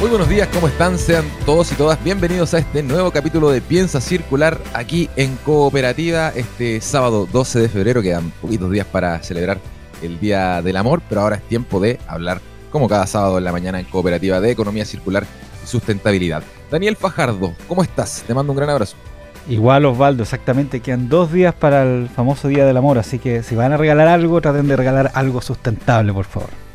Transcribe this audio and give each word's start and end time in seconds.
Muy 0.00 0.08
buenos 0.08 0.30
días, 0.30 0.48
¿cómo 0.48 0.66
están? 0.66 0.96
Sean 0.96 1.26
todos 1.44 1.70
y 1.72 1.74
todas 1.74 2.02
bienvenidos 2.02 2.54
a 2.54 2.58
este 2.58 2.82
nuevo 2.82 3.10
capítulo 3.10 3.50
de 3.50 3.60
Piensa 3.60 4.00
Circular 4.00 4.56
aquí 4.72 5.10
en 5.14 5.36
Cooperativa 5.36 6.32
este 6.34 6.80
sábado 6.80 7.28
12 7.30 7.58
de 7.60 7.68
febrero. 7.68 8.00
Quedan 8.00 8.30
poquitos 8.40 8.70
días 8.70 8.86
para 8.86 9.22
celebrar 9.22 9.58
el 10.00 10.18
Día 10.18 10.62
del 10.62 10.78
Amor, 10.78 11.02
pero 11.06 11.20
ahora 11.20 11.36
es 11.36 11.42
tiempo 11.42 11.80
de 11.80 11.98
hablar, 12.08 12.40
como 12.70 12.88
cada 12.88 13.06
sábado 13.06 13.36
en 13.36 13.44
la 13.44 13.52
mañana 13.52 13.78
en 13.78 13.84
Cooperativa, 13.84 14.40
de 14.40 14.50
economía 14.50 14.86
circular 14.86 15.26
y 15.62 15.66
sustentabilidad. 15.66 16.42
Daniel 16.70 16.96
Fajardo, 16.96 17.52
¿cómo 17.68 17.82
estás? 17.82 18.24
Te 18.26 18.32
mando 18.32 18.52
un 18.52 18.56
gran 18.56 18.70
abrazo. 18.70 18.96
Igual 19.50 19.84
Osvaldo, 19.84 20.22
exactamente, 20.22 20.80
quedan 20.80 21.10
dos 21.10 21.30
días 21.30 21.52
para 21.52 21.82
el 21.82 22.08
famoso 22.08 22.48
Día 22.48 22.64
del 22.64 22.78
Amor, 22.78 22.96
así 22.96 23.18
que 23.18 23.42
si 23.42 23.54
van 23.54 23.74
a 23.74 23.76
regalar 23.76 24.08
algo, 24.08 24.40
traten 24.40 24.66
de 24.66 24.76
regalar 24.76 25.10
algo 25.12 25.42
sustentable, 25.42 26.10
por 26.14 26.24
favor. 26.24 26.69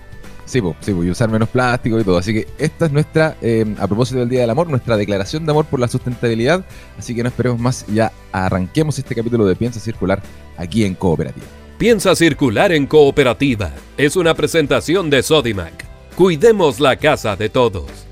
Sí, 0.46 0.62
pues, 0.62 0.76
sí, 0.82 0.92
y 0.92 1.10
usar 1.10 1.30
menos 1.30 1.50
plástico 1.50 2.00
y 2.00 2.04
todo. 2.04 2.18
Así 2.18 2.34
que 2.34 2.48
esta 2.58 2.86
es 2.86 2.92
nuestra, 2.92 3.36
eh, 3.42 3.66
a 3.80 3.88
propósito 3.88 4.20
del 4.20 4.30
Día 4.30 4.42
del 4.42 4.50
Amor, 4.50 4.70
nuestra 4.70 4.96
declaración 4.96 5.46
de 5.46 5.52
amor 5.52 5.66
por 5.66 5.80
la 5.80 5.88
sustentabilidad. 5.88 6.64
Así 6.98 7.16
que 7.16 7.24
no 7.24 7.30
esperemos 7.30 7.60
más, 7.60 7.86
ya 7.88 8.12
arranquemos 8.32 8.98
este 9.00 9.16
capítulo 9.16 9.46
de 9.46 9.56
Piensa 9.56 9.80
Circular 9.80 10.22
aquí 10.58 10.86
en 10.86 10.94
Cooperativa. 10.94 11.48
Piensa 11.78 12.16
Circular 12.16 12.72
en 12.72 12.86
Cooperativa 12.86 13.72
es 13.98 14.16
una 14.16 14.34
presentación 14.34 15.10
de 15.10 15.22
Sodimac. 15.24 15.86
Cuidemos 16.16 16.80
la 16.80 16.96
casa 16.96 17.36
de 17.36 17.50
todos. 17.50 18.06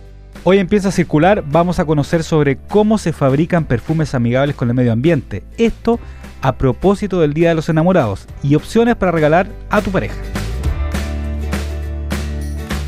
Hoy 0.44 0.58
en 0.58 0.68
Piensa 0.68 0.92
Circular 0.92 1.46
vamos 1.50 1.80
a 1.80 1.86
conocer 1.86 2.24
sobre 2.24 2.58
cómo 2.58 2.98
se 2.98 3.14
fabrican 3.14 3.64
perfumes 3.64 4.14
amigables 4.14 4.58
con 4.58 4.68
el 4.68 4.76
medio 4.76 4.92
ambiente. 4.92 5.44
Esto 5.58 6.00
a 6.42 6.58
propósito 6.58 7.22
del 7.22 7.34
Día 7.34 7.50
de 7.50 7.56
los 7.56 7.70
Enamorados 7.70 8.28
y 8.44 8.56
opciones 8.56 8.98
para 8.98 9.14
regalar 9.14 9.48
a 9.70 9.82
tu 9.82 9.92
pareja. 9.92 10.16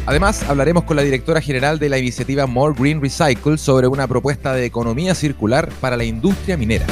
Además, 0.08 0.44
hablaremos 0.48 0.84
con 0.84 0.98
la 0.98 1.02
directora 1.02 1.42
general 1.42 1.80
de 1.80 1.90
la 1.90 1.98
iniciativa 1.98 2.46
More 2.46 2.76
Green 2.78 3.02
Recycle 3.02 3.58
sobre 3.58 3.88
una 3.88 4.08
propuesta 4.08 4.54
de 4.54 4.66
economía 4.66 5.16
circular 5.16 5.70
para 5.82 5.98
la 5.98 6.04
industria 6.04 6.58
minera. 6.58 6.86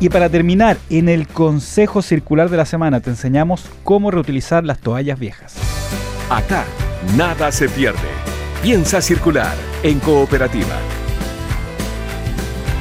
Y 0.00 0.08
para 0.08 0.30
terminar, 0.30 0.78
en 0.88 1.10
el 1.10 1.28
Consejo 1.28 2.00
Circular 2.00 2.48
de 2.48 2.56
la 2.56 2.64
Semana 2.64 3.00
te 3.00 3.10
enseñamos 3.10 3.66
cómo 3.84 4.10
reutilizar 4.10 4.64
las 4.64 4.80
toallas 4.80 5.18
viejas. 5.18 5.54
Acá, 6.30 6.64
nada 7.16 7.52
se 7.52 7.68
pierde. 7.68 8.00
Piensa 8.62 9.02
circular 9.02 9.54
en 9.82 10.00
cooperativa. 10.00 10.78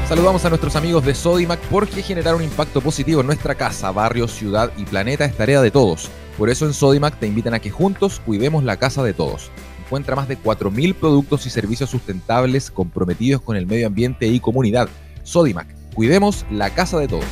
Saludamos 0.07 0.45
a 0.45 0.49
nuestros 0.49 0.75
amigos 0.77 1.05
de 1.05 1.13
Sodimac 1.13 1.59
porque 1.69 2.01
generar 2.01 2.35
un 2.35 2.43
impacto 2.43 2.81
positivo 2.81 3.21
en 3.21 3.27
nuestra 3.27 3.55
casa, 3.55 3.91
barrio, 3.91 4.27
ciudad 4.27 4.71
y 4.77 4.85
planeta 4.85 5.25
es 5.25 5.35
tarea 5.35 5.61
de 5.61 5.71
todos. 5.71 6.09
Por 6.41 6.49
eso 6.49 6.65
en 6.65 6.73
Sodimac 6.73 7.19
te 7.19 7.27
invitan 7.27 7.53
a 7.53 7.59
que 7.59 7.69
juntos 7.69 8.19
cuidemos 8.19 8.63
la 8.63 8.77
casa 8.77 9.03
de 9.03 9.13
todos. 9.13 9.51
Encuentra 9.85 10.15
más 10.15 10.27
de 10.27 10.39
4.000 10.39 10.95
productos 10.95 11.45
y 11.45 11.51
servicios 11.51 11.91
sustentables 11.91 12.71
comprometidos 12.71 13.43
con 13.43 13.57
el 13.57 13.67
medio 13.67 13.85
ambiente 13.85 14.25
y 14.25 14.39
comunidad. 14.39 14.89
Sodimac, 15.21 15.67
cuidemos 15.93 16.47
la 16.49 16.71
casa 16.71 16.97
de 16.97 17.07
todos. 17.07 17.27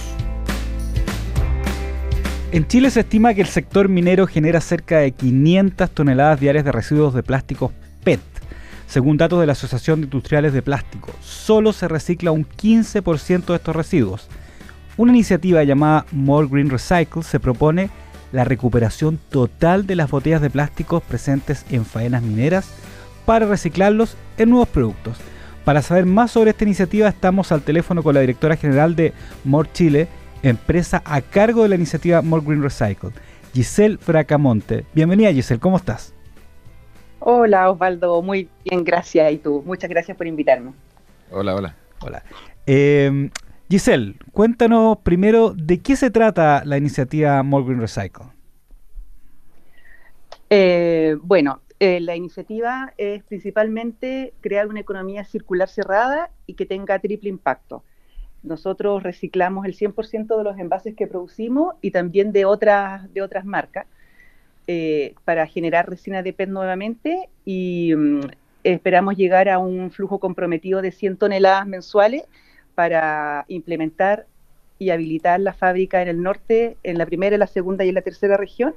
En 2.52 2.68
Chile 2.68 2.92
se 2.92 3.00
estima 3.00 3.34
que 3.34 3.42
el 3.42 3.48
sector 3.48 3.90
minero 3.90 4.28
genera 4.28 4.62
cerca 4.62 5.00
de 5.00 5.12
500 5.12 5.90
toneladas 5.90 6.40
diarias 6.40 6.66
de 6.66 6.72
residuos 6.72 7.16
de 7.16 7.23
plásticos 7.23 7.72
PET. 8.04 8.20
Según 8.86 9.18
datos 9.18 9.39
de 9.39 9.48
la 9.48 9.54
Asociación 9.54 10.02
de 10.02 10.06
Industriales 10.06 10.54
de 10.54 10.62
Plástico, 10.62 11.12
solo 11.20 11.73
se 11.73 11.88
recicla 11.88 12.30
un 12.30 12.45
15% 12.45 13.45
de 13.45 13.56
estos 13.56 13.76
residuos. 13.76 14.28
Una 14.98 15.14
iniciativa 15.14 15.64
llamada 15.64 16.06
More 16.12 16.48
Green 16.48 16.70
Recycle 16.70 17.23
se 17.23 17.39
propone 17.39 17.89
la 18.32 18.44
recuperación 18.44 19.20
total 19.30 19.88
de 19.88 19.95
las 19.95 20.12
botellas 20.12 20.42
de 20.42 20.50
plásticos 20.50 21.04
presentes 21.04 21.66
en 21.70 21.86
faenas 21.86 22.22
mineras 22.22 22.72
para 23.26 23.45
reciclarlos 23.45 24.17
en 24.38 24.50
nuevos 24.50 24.67
productos. 24.70 25.17
Para 25.66 25.82
saber 25.82 26.06
más 26.06 26.32
sobre 26.32 26.52
esta 26.52 26.64
iniciativa 26.64 27.08
estamos 27.08 27.52
al 27.52 27.62
teléfono 27.62 28.02
con 28.02 28.16
la 28.16 28.22
directora 28.22 28.56
general 28.56 28.95
de 28.95 29.14
More 29.44 29.70
Chile, 29.72 30.08
empresa 30.42 31.02
a 31.06 31.22
cargo 31.22 31.64
de 31.64 31.70
la 31.70 31.76
iniciativa 31.76 32.22
More 32.22 32.44
Green 32.45 32.64
Recycle, 32.64 33.12
Giselle 33.54 33.98
Fracamonte. 33.98 34.86
Bienvenida 34.94 35.32
Giselle, 35.32 35.60
¿cómo 35.60 35.78
estás? 35.78 36.14
Hola 37.20 37.70
Osvaldo, 37.70 38.22
muy 38.22 38.50
bien, 38.64 38.84
gracias. 38.84 39.32
¿Y 39.34 39.38
tú? 39.38 39.62
Muchas 39.66 39.89
gracias 39.89 40.16
por 40.16 40.26
invitarme. 40.26 40.72
Hola, 41.32 41.54
hola. 41.56 41.76
Hola. 42.02 42.23
Eh, 42.66 43.30
Giselle, 43.70 44.16
cuéntanos 44.32 44.98
primero 45.04 45.54
de 45.54 45.80
qué 45.80 45.96
se 45.96 46.10
trata 46.10 46.64
la 46.66 46.78
iniciativa 46.78 47.44
More 47.44 47.66
Green 47.66 47.80
Recycle. 47.80 48.26
Eh, 50.50 51.16
bueno, 51.22 51.62
eh, 51.80 52.00
la 52.00 52.16
iniciativa 52.16 52.94
es 52.98 53.24
principalmente 53.26 54.34
crear 54.42 54.68
una 54.68 54.80
economía 54.80 55.24
circular 55.24 55.70
cerrada 55.70 56.32
y 56.48 56.56
que 56.56 56.66
tenga 56.66 56.98
triple 56.98 57.30
impacto. 57.30 57.84
Nosotros 58.42 59.04
reciclamos 59.04 59.68
el 59.68 59.76
100% 59.76 60.36
de 60.36 60.44
los 60.44 60.58
envases 60.58 60.96
que 60.96 61.06
producimos 61.06 61.76
y 61.80 61.92
también 61.92 62.32
de 62.32 62.46
otras, 62.46 63.14
de 63.14 63.22
otras 63.22 63.46
marcas 63.46 63.86
eh, 64.66 65.14
para 65.26 65.46
generar 65.46 65.88
resina 65.88 66.24
de 66.24 66.34
PET 66.34 66.50
nuevamente 66.50 67.30
y 67.46 67.94
mm, 67.96 68.22
esperamos 68.64 69.16
llegar 69.16 69.48
a 69.48 69.60
un 69.60 69.92
flujo 69.92 70.20
comprometido 70.20 70.82
de 70.82 70.92
100 70.92 71.18
toneladas 71.18 71.68
mensuales 71.68 72.24
para 72.80 73.44
implementar 73.50 74.26
y 74.78 74.92
habilitar 74.92 75.42
la 75.42 75.52
fábrica 75.52 76.02
en 76.02 76.08
el 76.08 76.23
norte, 76.23 76.78
en 76.84 76.98
la 76.98 77.06
primera, 77.06 77.38
la 77.38 77.45
segunda 77.45 77.84
y 77.84 77.90
en 77.90 77.95
la 77.95 78.02
tercera 78.04 78.38
región. 78.38 78.73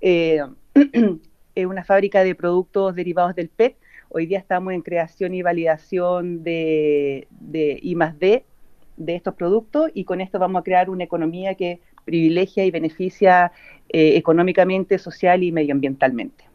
Eh, 0.00 0.40
es 1.54 1.66
una 1.66 1.84
fábrica 1.84 2.24
de 2.24 2.34
productos 2.34 2.96
derivados 2.96 3.36
del 3.36 3.48
PET. 3.48 3.76
Hoy 4.08 4.26
día 4.26 4.40
estamos 4.40 4.72
en 4.72 4.82
creación 4.82 5.32
y 5.32 5.42
validación 5.42 6.42
de, 6.42 7.28
de 7.30 7.78
I 7.80 7.94
D 8.18 8.44
de 8.96 9.14
estos 9.14 9.34
productos 9.34 9.92
y 9.94 10.02
con 10.02 10.20
esto 10.20 10.40
vamos 10.40 10.58
a 10.58 10.64
crear 10.64 10.90
una 10.90 11.04
economía 11.04 11.54
que 11.54 11.78
privilegia 12.04 12.64
y 12.64 12.72
beneficia 12.72 13.52
eh, 13.90 14.16
económicamente, 14.16 14.98
social 14.98 15.44
y 15.44 15.52
medioambientalmente. 15.52 16.46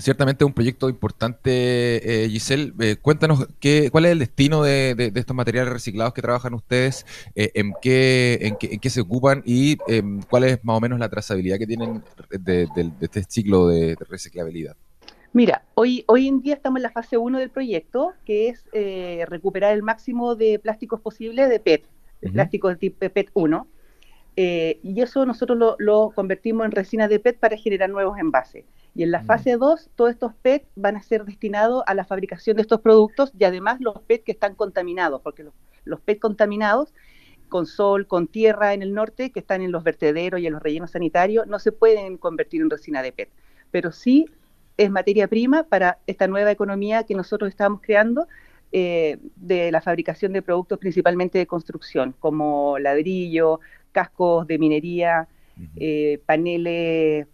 Ciertamente 0.00 0.46
un 0.46 0.54
proyecto 0.54 0.88
importante, 0.88 2.24
eh, 2.24 2.28
Giselle. 2.30 2.72
Eh, 2.80 2.96
cuéntanos 2.96 3.46
qué, 3.60 3.90
cuál 3.90 4.06
es 4.06 4.12
el 4.12 4.18
destino 4.18 4.62
de, 4.62 5.12
estos 5.14 5.36
materiales 5.36 5.70
reciclados 5.70 6.14
que 6.14 6.22
trabajan 6.22 6.54
ustedes, 6.54 7.04
eh, 7.34 7.50
en, 7.54 7.74
qué, 7.82 8.38
en, 8.40 8.56
qué, 8.56 8.90
se 8.90 9.02
ocupan 9.02 9.42
y 9.44 9.76
em, 9.88 10.22
cuál 10.22 10.44
es 10.44 10.64
más 10.64 10.78
o 10.78 10.80
menos 10.80 10.98
la 10.98 11.10
trazabilidad 11.10 11.58
que 11.58 11.66
tienen 11.66 12.02
de, 12.30 12.66
este 13.00 13.24
ciclo 13.24 13.68
de, 13.68 13.94
reciclabilidad. 14.08 14.74
Mira, 15.34 15.62
hoy, 15.74 16.02
hoy 16.08 16.28
en 16.28 16.40
día 16.40 16.54
estamos 16.54 16.78
en 16.78 16.84
la 16.84 16.90
fase 16.90 17.18
1 17.18 17.38
del 17.38 17.50
proyecto, 17.50 18.14
que 18.24 18.48
es 18.48 18.64
recuperar 19.28 19.74
el 19.74 19.82
máximo 19.82 20.34
de 20.34 20.58
plásticos 20.58 21.00
posible 21.00 21.46
de 21.46 21.60
PET, 21.60 21.84
de 22.22 22.30
plástico 22.30 22.68
de 22.68 22.76
tipo 22.76 23.08
PET 23.08 23.30
1. 23.34 23.66
y 24.36 25.00
eso 25.00 25.26
nosotros 25.26 25.58
lo, 25.58 25.76
lo 25.78 26.10
convertimos 26.14 26.64
en 26.64 26.72
resina 26.72 27.06
de 27.06 27.20
PET 27.20 27.38
para 27.38 27.56
generar 27.56 27.90
nuevos 27.90 28.18
envases. 28.18 28.64
Y 28.94 29.02
en 29.02 29.10
la 29.10 29.22
mm. 29.22 29.26
fase 29.26 29.56
2, 29.56 29.90
todos 29.94 30.10
estos 30.10 30.34
PET 30.34 30.66
van 30.74 30.96
a 30.96 31.02
ser 31.02 31.24
destinados 31.24 31.82
a 31.86 31.94
la 31.94 32.04
fabricación 32.04 32.56
de 32.56 32.62
estos 32.62 32.80
productos 32.80 33.32
y 33.38 33.44
además 33.44 33.80
los 33.80 34.00
PET 34.02 34.24
que 34.24 34.32
están 34.32 34.54
contaminados, 34.54 35.20
porque 35.22 35.44
los, 35.84 36.00
PET 36.00 36.18
contaminados 36.18 36.92
con 37.48 37.66
sol, 37.66 38.06
con 38.06 38.28
tierra 38.28 38.74
en 38.74 38.82
el 38.82 38.94
norte, 38.94 39.30
que 39.30 39.40
están 39.40 39.60
en 39.60 39.72
los 39.72 39.82
vertederos 39.82 40.40
y 40.40 40.46
en 40.46 40.52
los 40.52 40.62
rellenos 40.62 40.92
sanitarios, 40.92 41.46
no 41.46 41.58
se 41.58 41.72
pueden 41.72 42.16
convertir 42.16 42.62
en 42.62 42.70
resina 42.70 43.02
de 43.02 43.12
PET. 43.12 43.30
Pero 43.70 43.92
sí 43.92 44.26
es 44.76 44.90
materia 44.90 45.28
prima 45.28 45.64
para 45.64 45.98
esta 46.06 46.26
nueva 46.26 46.50
economía 46.50 47.04
que 47.04 47.14
nosotros 47.14 47.48
estamos 47.48 47.80
creando 47.82 48.26
eh, 48.72 49.18
de 49.34 49.72
la 49.72 49.80
fabricación 49.80 50.32
de 50.32 50.42
productos 50.42 50.78
principalmente 50.78 51.38
de 51.38 51.46
construcción, 51.46 52.14
como 52.18 52.78
ladrillo, 52.78 53.60
cascos 53.90 54.46
de 54.46 54.58
minería, 54.58 55.28
eh, 55.76 56.20
paneles 56.24 57.26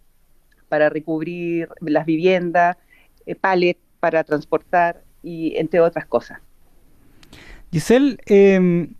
para 0.67 0.89
recubrir 0.89 1.69
las 1.81 2.05
viviendas, 2.05 2.77
eh, 3.25 3.35
para 3.99 4.23
transportar 4.23 5.03
y 5.23 5.55
entre 5.57 5.79
otras 5.81 6.05
cosas. 6.05 6.39
Giselle, 7.71 8.17
em, 8.25 8.93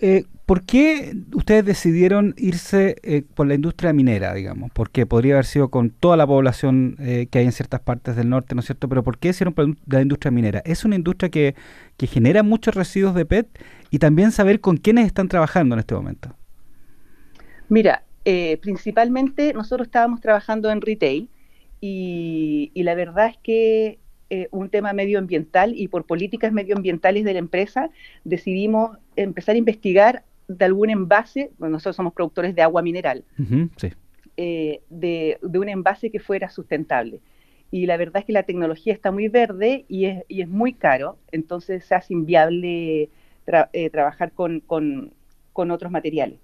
eh, 0.00 0.24
¿por 0.46 0.64
qué 0.64 1.14
ustedes 1.34 1.64
decidieron 1.64 2.34
irse 2.38 2.96
eh, 3.02 3.22
por 3.34 3.46
la 3.46 3.54
industria 3.54 3.92
minera, 3.92 4.32
digamos? 4.32 4.70
Porque 4.72 5.04
podría 5.04 5.34
haber 5.34 5.44
sido 5.44 5.68
con 5.68 5.90
toda 5.90 6.16
la 6.16 6.26
población 6.26 6.96
que 6.96 7.38
hay 7.38 7.44
en 7.44 7.52
ciertas 7.52 7.80
partes 7.80 8.16
del 8.16 8.30
norte, 8.30 8.54
¿no 8.54 8.60
es 8.60 8.66
cierto? 8.66 8.88
Pero 8.88 9.02
¿por 9.02 9.18
qué 9.18 9.28
hicieron 9.28 9.52
por 9.52 9.68
la 9.86 10.00
industria 10.00 10.30
minera? 10.30 10.62
Es 10.64 10.84
una 10.84 10.96
industria 10.96 11.28
que, 11.28 11.54
que 11.98 12.06
genera 12.06 12.42
muchos 12.42 12.74
residuos 12.74 13.14
de 13.14 13.26
PET 13.26 13.48
y 13.90 13.98
también 13.98 14.32
saber 14.32 14.60
con 14.60 14.78
quiénes 14.78 15.06
están 15.06 15.28
trabajando 15.28 15.74
en 15.74 15.80
este 15.80 15.94
momento. 15.94 16.34
Mira, 17.68 18.05
Eh, 18.28 18.58
principalmente 18.60 19.52
nosotros 19.54 19.86
estábamos 19.86 20.20
trabajando 20.20 20.68
en 20.72 20.80
retail 20.80 21.28
y, 21.80 22.72
la 22.74 22.96
verdad 22.96 23.28
es 23.28 23.36
que 23.36 24.00
eh, 24.30 24.48
un 24.50 24.68
tema 24.68 24.92
medioambiental 24.92 25.74
y 25.76 25.86
por 25.86 26.06
políticas 26.06 26.52
medioambientales 26.52 27.22
de 27.24 27.32
la 27.34 27.38
empresa 27.38 27.90
decidimos 28.24 28.98
empezar 29.14 29.54
a 29.54 29.58
investigar 29.58 30.24
de 30.48 30.64
algún 30.64 30.90
envase, 30.90 31.52
bueno, 31.58 31.74
nosotros 31.74 31.94
somos 31.94 32.14
productores 32.14 32.52
de 32.56 32.62
agua 32.62 32.82
mineral, 32.82 33.22
eh, 34.36 34.80
de, 34.90 35.38
un 35.42 35.68
envase 35.68 36.10
que 36.10 36.18
fuera 36.18 36.50
sustentable. 36.50 37.20
Y 37.70 37.86
la 37.86 37.96
verdad 37.96 38.22
es 38.22 38.24
que 38.24 38.32
la 38.32 38.42
tecnología 38.42 38.92
está 38.92 39.12
muy 39.12 39.28
verde 39.28 39.84
y 39.88 40.06
es, 40.06 40.24
y 40.26 40.40
es 40.40 40.48
muy 40.48 40.72
caro, 40.72 41.16
entonces 41.30 41.84
se 41.84 41.94
hace 41.94 42.12
inviable 42.12 43.08
eh, 43.72 43.90
trabajar 43.90 44.32
con, 44.32 44.58
con, 44.58 45.12
otros 45.70 45.92
materiales. 45.92 46.40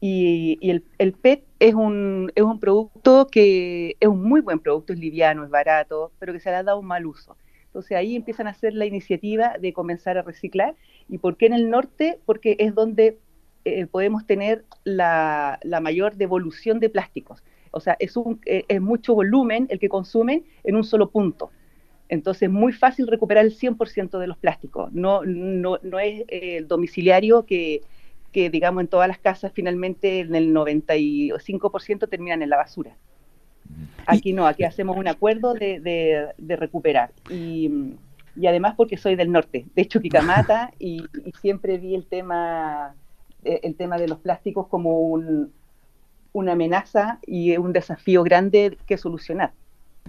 Y, 0.00 0.58
el, 0.62 0.84
el, 0.98 1.12
PET 1.12 1.44
es 1.58 1.74
un, 1.74 2.30
es 2.34 2.42
un 2.42 2.60
producto 2.60 3.26
que 3.26 3.96
es 3.98 4.08
un 4.08 4.22
muy 4.22 4.40
buen 4.40 4.60
producto, 4.60 4.92
es 4.92 4.98
liviano, 4.98 5.44
es 5.44 5.50
barato, 5.50 6.12
pero 6.18 6.32
que 6.32 6.40
se 6.40 6.50
le 6.50 6.56
ha 6.56 6.62
dado 6.62 6.78
un 6.78 6.86
mal 6.86 7.06
uso. 7.06 7.36
Entonces 7.66 7.96
ahí 7.96 8.16
empiezan 8.16 8.46
a 8.46 8.50
hacer 8.50 8.74
la 8.74 8.86
iniciativa 8.86 9.56
de 9.60 9.72
comenzar 9.72 10.16
a 10.18 10.22
reciclar. 10.22 10.74
¿Y 11.08 11.18
por 11.18 11.36
qué 11.36 11.46
en 11.46 11.52
el 11.52 11.70
norte? 11.70 12.18
Porque 12.24 12.56
es 12.58 12.74
donde 12.74 13.18
eh, 13.64 13.86
podemos 13.86 14.26
tener 14.26 14.64
la, 14.84 15.58
mayor 15.82 16.16
devolución 16.16 16.80
de 16.80 16.88
plásticos. 16.88 17.42
O 17.70 17.80
sea, 17.80 17.96
es, 17.98 18.16
un, 18.16 18.40
eh, 18.46 18.64
es 18.68 18.80
mucho 18.80 19.14
volumen 19.14 19.66
el 19.68 19.78
que 19.78 19.88
consumen 19.88 20.44
en 20.64 20.76
un 20.76 20.84
solo 20.84 21.10
punto. 21.10 21.50
Entonces 22.08 22.44
es 22.44 22.50
muy 22.50 22.72
fácil 22.72 23.06
recuperar 23.06 23.44
el 23.44 23.54
100% 23.54 24.18
de 24.18 24.26
los 24.26 24.38
plásticos. 24.38 24.92
No, 24.92 25.22
no, 25.24 25.76
es 25.76 26.24
eh, 26.28 26.56
el 26.56 26.68
domiciliario 26.68 27.44
que, 27.44 27.82
digamos, 28.32 28.82
en 28.82 28.88
todas 28.88 29.08
las 29.08 29.18
casas 29.18 29.52
finalmente 29.54 30.20
en 30.20 30.34
el 30.34 30.54
95% 30.54 32.08
terminan 32.08 32.42
en 32.42 32.50
la 32.50 32.56
basura. 32.56 32.96
Aquí 34.06 34.32
no, 34.32 34.46
aquí 34.46 34.64
hacemos 34.64 34.96
un 34.96 35.08
acuerdo 35.08 35.54
de, 35.54 36.28
recuperar. 36.38 37.12
Y, 37.30 37.96
además 38.46 38.74
porque 38.76 38.96
soy 38.96 39.16
del 39.16 39.32
norte, 39.32 39.66
de 39.74 39.82
hecho 39.82 40.00
Quicamata, 40.00 40.72
y 40.78 41.04
siempre 41.40 41.78
vi 41.78 41.94
el 41.94 42.06
tema 42.06 42.94
eh, 43.44 43.60
el 43.62 43.76
tema 43.76 43.98
de 43.98 44.08
los 44.08 44.18
plásticos 44.18 44.66
como 44.66 45.00
una 46.32 46.52
amenaza 46.52 47.18
y 47.26 47.56
un 47.56 47.72
desafío 47.72 48.22
grande 48.22 48.76
que 48.86 48.98
solucionar. 48.98 49.52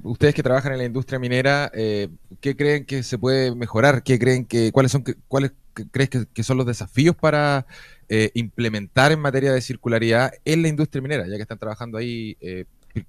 Ustedes 0.01 0.33
que 0.33 0.43
trabajan 0.43 0.71
en 0.71 0.79
la 0.79 0.85
industria 0.85 1.19
minera, 1.19 1.69
eh, 1.73 2.09
¿qué 2.39 2.55
creen 2.55 2.85
que 2.85 3.03
se 3.03 3.17
puede 3.17 3.53
mejorar? 3.53 4.01
¿Qué 4.03 4.17
creen 4.17 4.45
que, 4.45 4.71
cuáles 4.71 4.91
son, 4.91 5.03
cuáles 5.27 5.51
crees 5.91 6.09
que, 6.09 6.43
son 6.43 6.57
los 6.57 6.65
desafíos 6.65 7.15
para 7.15 7.65
eh, 8.07 8.31
implementar 8.33 9.11
en 9.11 9.19
materia 9.19 9.51
de 9.51 9.61
circularidad 9.61 10.31
en 10.45 10.61
la 10.61 10.67
industria 10.67 11.01
minera, 11.01 11.27
ya 11.27 11.35
que 11.35 11.41
están 11.41 11.59
trabajando 11.59 11.97
ahí, 11.97 12.37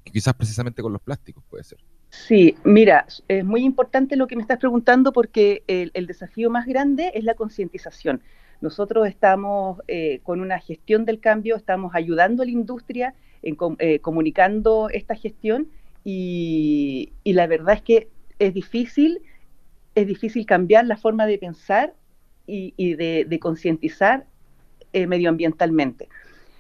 quizás 0.05 0.35
precisamente 0.35 0.83
con 0.83 0.93
los 0.93 1.03
plásticos, 1.03 1.43
puede 1.49 1.65
ser? 1.65 1.79
Sí, 2.11 2.57
mira, 2.65 3.07
es 3.29 3.45
muy 3.45 3.65
importante 3.65 4.17
lo 4.17 4.27
que 4.27 4.37
me 4.37 4.43
estás 4.43 4.59
preguntando 4.59 5.13
porque 5.13 5.63
el 5.67 6.07
desafío 6.07 6.51
más 6.51 6.67
grande 6.67 7.13
es 7.15 7.25
la 7.25 7.35
concientización. 7.35 8.21
Nosotros 8.61 9.09
estamos 9.09 9.81
eh, 9.89 10.21
con 10.23 10.41
una 10.41 10.59
gestión 10.59 11.05
del 11.05 11.21
cambio, 11.21 11.57
estamos 11.57 11.95
ayudando 11.95 12.43
a 12.43 12.47
la 12.47 12.53
industria 12.53 13.15
en 13.43 13.57
eh, 13.79 14.01
comunicando 14.01 14.91
esta 14.93 15.15
gestión 15.15 15.69
y, 16.05 17.13
la 17.25 17.47
verdad 17.47 17.75
es 17.77 17.83
que 17.83 18.09
es 18.39 18.53
difícil, 18.53 19.23
es 19.95 20.07
difícil 20.07 20.45
cambiar 20.45 20.87
la 20.87 20.97
forma 20.97 21.27
de 21.27 21.39
pensar 21.39 21.95
y, 22.47 22.95
de, 22.95 23.39
concientizar 23.41 24.27
eh, 24.93 25.07
medioambientalmente. 25.07 26.09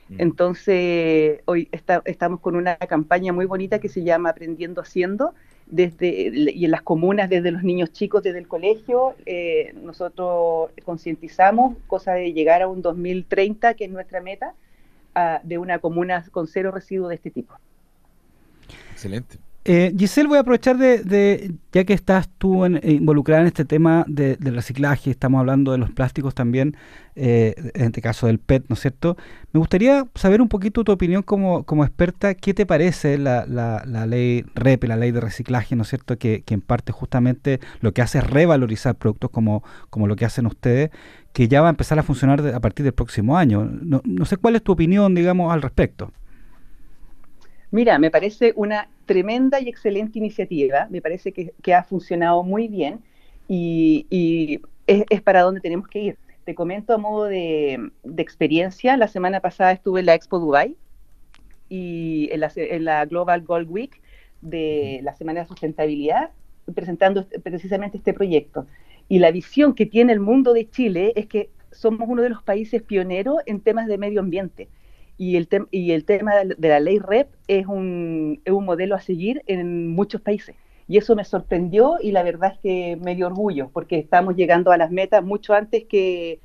Mm. 0.08 0.16
Entonces, 0.18 1.40
hoy 1.46 1.68
estamos 2.04 2.40
con 2.40 2.56
una 2.56 2.76
campaña 2.76 3.32
muy 3.32 3.46
bonita 3.46 3.78
que 3.80 3.88
se 3.88 4.02
llama 4.02 4.30
Aprendiendo 4.30 4.80
Haciendo, 4.80 5.34
desde, 5.66 6.30
y 6.32 6.64
en 6.64 6.70
las 6.70 6.82
comunas, 6.82 7.30
desde 7.30 7.50
los 7.50 7.62
niños 7.62 7.92
chicos, 7.92 8.22
desde 8.22 8.38
el 8.38 8.48
colegio, 8.48 9.14
eh, 9.26 9.72
nosotros 9.82 10.70
concientizamos, 10.84 11.76
cosa 11.86 12.12
de 12.14 12.32
llegar 12.32 12.62
a 12.62 12.68
un 12.68 12.82
2030, 12.82 13.74
que 13.74 13.84
es 13.84 13.90
nuestra 13.90 14.20
meta, 14.20 14.54
de 15.42 15.58
una 15.58 15.80
comuna 15.80 16.24
con 16.30 16.46
cero 16.46 16.70
residuos 16.70 17.10
de 17.10 17.16
este 17.16 17.30
tipo. 17.30 17.54
Excelente. 18.92 19.38
Eh, 19.66 19.94
Giselle, 19.96 20.26
voy 20.26 20.38
a 20.38 20.40
aprovechar 20.40 20.78
de, 20.78 21.52
ya 21.70 21.84
que 21.84 21.92
estás 21.92 22.30
tú 22.38 22.64
eh, 22.64 22.80
involucrada 22.82 23.42
en 23.42 23.46
este 23.46 23.66
tema 23.66 24.06
de, 24.08 24.36
del 24.36 24.54
reciclaje, 24.54 25.10
estamos 25.10 25.38
hablando 25.38 25.72
de 25.72 25.76
los 25.78 25.90
plásticos 25.90 26.34
también, 26.34 26.78
eh, 27.14 27.54
en 27.74 27.86
este 27.86 28.00
caso 28.00 28.26
del 28.26 28.38
PET, 28.38 28.64
¿no 28.68 28.74
es 28.74 28.80
cierto? 28.80 29.18
Me 29.52 29.58
gustaría 29.58 30.06
saber 30.14 30.40
un 30.40 30.48
poquito 30.48 30.82
tu 30.82 30.92
opinión 30.92 31.22
como, 31.22 31.64
como 31.64 31.84
experta, 31.84 32.34
¿qué 32.34 32.54
te 32.54 32.64
parece 32.64 33.18
la, 33.18 33.44
la, 33.44 34.06
ley 34.06 34.46
REP, 34.54 34.84
la 34.84 34.96
ley 34.96 35.10
de 35.10 35.20
reciclaje, 35.20 35.76
¿no 35.76 35.82
es 35.82 35.88
cierto? 35.88 36.16
Que, 36.16 36.42
que, 36.42 36.54
en 36.54 36.62
parte 36.62 36.90
justamente 36.90 37.60
lo 37.82 37.92
que 37.92 38.00
hace 38.00 38.16
es 38.18 38.26
revalorizar 38.26 38.94
productos 38.94 39.28
como, 39.28 39.62
como 39.90 40.06
lo 40.06 40.16
que 40.16 40.24
hacen 40.24 40.46
ustedes, 40.46 40.90
que 41.34 41.48
ya 41.48 41.60
va 41.60 41.66
a 41.66 41.70
empezar 41.70 41.98
a 41.98 42.02
funcionar 42.02 42.40
a 42.46 42.60
partir 42.60 42.84
del 42.84 42.94
próximo 42.94 43.36
año. 43.36 43.70
No 43.82 44.24
sé 44.24 44.38
cuál 44.38 44.56
es 44.56 44.62
tu 44.62 44.72
opinión, 44.72 45.14
digamos, 45.14 45.52
al 45.52 45.60
respecto. 45.60 46.10
Mira, 47.70 47.98
me 47.98 48.10
parece 48.10 48.52
una 48.56 48.88
tremenda 49.10 49.60
y 49.60 49.68
excelente 49.68 50.20
iniciativa, 50.20 50.86
me 50.88 51.02
parece 51.02 51.32
que, 51.32 51.74
ha 51.74 51.82
funcionado 51.82 52.44
muy 52.44 52.68
bien 52.68 53.00
y, 53.48 54.60
es, 54.86 55.20
para 55.22 55.42
donde 55.42 55.60
tenemos 55.60 55.88
que 55.88 55.98
ir. 55.98 56.18
Te 56.44 56.54
comento 56.54 56.94
a 56.94 56.98
modo 56.98 57.24
de, 57.24 57.90
experiencia, 58.18 58.96
la 58.96 59.08
semana 59.08 59.40
pasada 59.40 59.72
estuve 59.72 59.98
en 59.98 60.06
la 60.06 60.14
Expo 60.14 60.38
Dubai 60.38 60.76
y 61.68 62.28
en 62.30 62.84
la, 62.84 63.04
Global 63.04 63.42
Gold 63.42 63.68
Week 63.68 64.00
de 64.42 65.00
la 65.02 65.12
Semana 65.16 65.40
de 65.40 65.48
Sustentabilidad, 65.48 66.30
presentando 66.72 67.26
precisamente 67.42 67.96
este 67.96 68.14
proyecto. 68.14 68.68
Y 69.08 69.18
la 69.18 69.32
visión 69.32 69.74
que 69.74 69.86
tiene 69.86 70.12
el 70.12 70.20
mundo 70.20 70.52
de 70.52 70.70
Chile 70.70 71.12
es 71.16 71.26
que 71.26 71.50
somos 71.72 72.08
uno 72.08 72.22
de 72.22 72.28
los 72.28 72.44
países 72.44 72.80
pioneros 72.80 73.38
en 73.46 73.60
temas 73.60 73.88
de 73.88 73.98
medio 73.98 74.20
ambiente 74.20 74.68
y 75.20 75.36
el, 75.36 75.48
y 75.70 75.92
el 75.92 76.06
tema 76.06 76.32
de 76.44 76.68
la 76.70 76.80
ley 76.80 76.98
REP 76.98 77.28
es 77.46 77.66
un, 77.66 78.40
es 78.42 78.54
un 78.54 78.64
modelo 78.64 78.94
a 78.94 79.00
seguir 79.02 79.42
en 79.46 79.88
muchos 79.88 80.22
países. 80.22 80.56
Y 80.88 80.96
eso 80.96 81.14
me 81.14 81.26
sorprendió 81.26 81.98
y 82.00 82.12
la 82.12 82.22
verdad 82.22 82.54
es 82.54 82.58
que 82.60 82.96
me 82.96 83.14
dio 83.14 83.26
orgullo, 83.26 83.68
porque 83.70 83.98
estamos 83.98 84.34
llegando 84.34 84.72
a 84.72 84.78
las 84.78 84.90
metas 84.90 85.22
mucho 85.22 85.52
antes 85.52 85.84
que, 85.84 86.40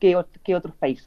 que, 0.00 0.16
otros 0.16 0.74
países. 0.74 1.06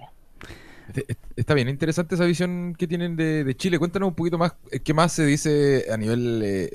Está 1.35 1.55
bien, 1.55 1.67
interesante 1.67 2.15
esa 2.15 2.23
visión 2.23 2.73
que 2.73 2.87
tienen 2.87 3.17
de, 3.17 3.53
Chile. 3.57 3.79
Cuéntanos 3.79 4.07
un 4.07 4.15
poquito 4.15 4.37
más, 4.37 4.53
eh, 4.71 4.79
¿qué 4.79 4.93
más 4.93 5.11
se 5.11 5.25
dice 5.25 5.87
a 5.91 5.97
nivel 5.97 6.41
eh, 6.41 6.69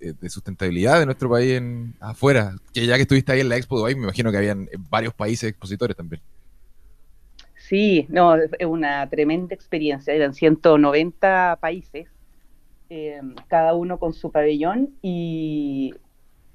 eh, 0.00 0.14
de 0.20 0.30
sustentabilidad 0.30 0.98
de 0.98 1.06
nuestro 1.06 1.30
país 1.30 1.52
en, 1.52 1.94
afuera? 2.00 2.56
Que 2.72 2.86
ya 2.86 2.96
que 2.96 3.02
estuviste 3.02 3.30
ahí 3.30 3.38
en 3.40 3.50
la 3.50 3.56
Expo 3.56 3.86
de 3.86 3.94
me 3.94 4.02
imagino 4.02 4.32
que 4.32 4.38
habían 4.38 4.68
varios 4.90 5.14
países 5.14 5.48
expositores 5.48 5.96
también. 5.96 6.20
Sí, 7.68 8.06
no, 8.10 8.34
es 8.36 8.66
una 8.66 9.08
tremenda 9.08 9.54
experiencia. 9.54 10.12
Eran 10.12 10.34
190 10.34 11.56
países, 11.62 12.08
eh, 12.90 13.22
cada 13.48 13.72
uno 13.72 13.98
con 13.98 14.12
su 14.12 14.30
pabellón 14.30 14.90
y, 15.00 15.94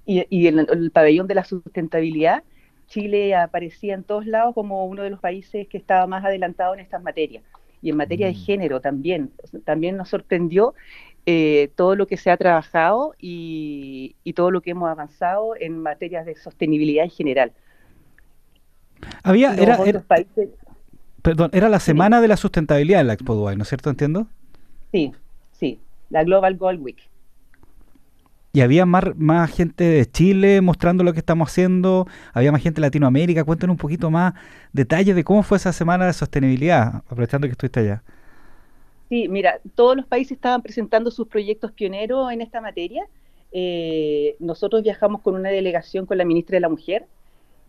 y, 0.05 0.45
el, 0.45 0.91
pabellón 0.91 1.25
de 1.25 1.33
la 1.33 1.43
sustentabilidad. 1.45 2.43
Chile 2.85 3.33
aparecía 3.33 3.95
en 3.95 4.03
todos 4.03 4.27
lados 4.27 4.53
como 4.53 4.85
uno 4.85 5.01
de 5.01 5.09
los 5.09 5.19
países 5.19 5.67
que 5.67 5.79
estaba 5.79 6.05
más 6.05 6.23
adelantado 6.23 6.75
en 6.75 6.81
estas 6.81 7.01
materias. 7.01 7.43
Y 7.81 7.89
en 7.89 7.97
materia 7.97 8.27
de 8.27 8.33
mm. 8.33 8.45
género 8.45 8.79
también. 8.79 9.31
También 9.65 9.97
nos 9.97 10.09
sorprendió 10.09 10.75
eh, 11.25 11.71
todo 11.75 11.95
lo 11.95 12.05
que 12.05 12.17
se 12.17 12.29
ha 12.29 12.37
trabajado 12.37 13.15
y, 13.17 14.15
y 14.23 14.33
todo 14.33 14.51
lo 14.51 14.61
que 14.61 14.71
hemos 14.71 14.87
avanzado 14.87 15.55
en 15.59 15.79
materias 15.79 16.27
de 16.27 16.35
sostenibilidad 16.35 17.03
en 17.03 17.11
general. 17.11 17.51
Había, 19.23 19.55
era, 19.55 19.77
países, 20.01 20.49
Perdón, 21.21 21.49
era 21.53 21.69
la 21.69 21.79
semana 21.79 22.21
de 22.21 22.27
la 22.27 22.37
sustentabilidad 22.37 23.01
en 23.01 23.07
la 23.07 23.13
Expo 23.13 23.35
Dubai, 23.35 23.55
¿no 23.55 23.63
es 23.63 23.69
cierto? 23.69 23.89
¿Entiendo? 23.89 24.27
Sí, 24.91 25.11
sí, 25.51 25.79
la 26.09 26.23
Global 26.23 26.57
Gold 26.57 26.81
Week. 26.81 27.09
Y 28.51 28.61
había 28.61 28.85
más, 28.85 29.03
más 29.15 29.51
gente 29.51 29.83
de 29.83 30.09
Chile 30.09 30.61
mostrando 30.61 31.03
lo 31.03 31.13
que 31.13 31.19
estamos 31.19 31.49
haciendo, 31.49 32.07
había 32.33 32.51
más 32.51 32.63
gente 32.63 32.81
de 32.81 32.87
Latinoamérica. 32.87 33.43
Cuéntanos 33.43 33.75
un 33.75 33.77
poquito 33.77 34.09
más 34.09 34.33
detalles 34.73 35.15
de 35.15 35.23
cómo 35.23 35.43
fue 35.43 35.57
esa 35.57 35.71
semana 35.71 36.07
de 36.07 36.13
sostenibilidad, 36.13 37.03
aprovechando 37.07 37.45
que 37.47 37.51
estuviste 37.51 37.81
allá. 37.81 38.03
Sí, 39.07 39.27
mira, 39.27 39.59
todos 39.75 39.95
los 39.95 40.05
países 40.05 40.33
estaban 40.33 40.61
presentando 40.61 41.11
sus 41.11 41.27
proyectos 41.27 41.71
pioneros 41.71 42.31
en 42.31 42.41
esta 42.41 42.59
materia. 42.59 43.05
Eh, 43.51 44.35
nosotros 44.39 44.81
viajamos 44.83 45.21
con 45.21 45.35
una 45.35 45.49
delegación 45.49 46.05
con 46.05 46.17
la 46.17 46.25
ministra 46.25 46.55
de 46.55 46.61
la 46.61 46.69
Mujer, 46.69 47.05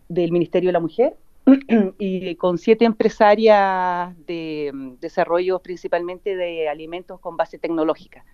del 0.09 0.33
Ministerio 0.33 0.69
de 0.69 0.73
la 0.75 0.81
Mujer, 0.81 1.15
y 1.99 2.35
con 2.37 2.59
siete 2.59 2.85
empresarias 2.85 4.15
de 4.27 4.71
mm, 4.73 4.95
desarrollo 5.01 5.59
principalmente 5.61 6.37
de 6.37 6.69
alimentos 6.69 7.21
con 7.21 7.37
base 7.37 7.59
tecnológica. 7.59 8.25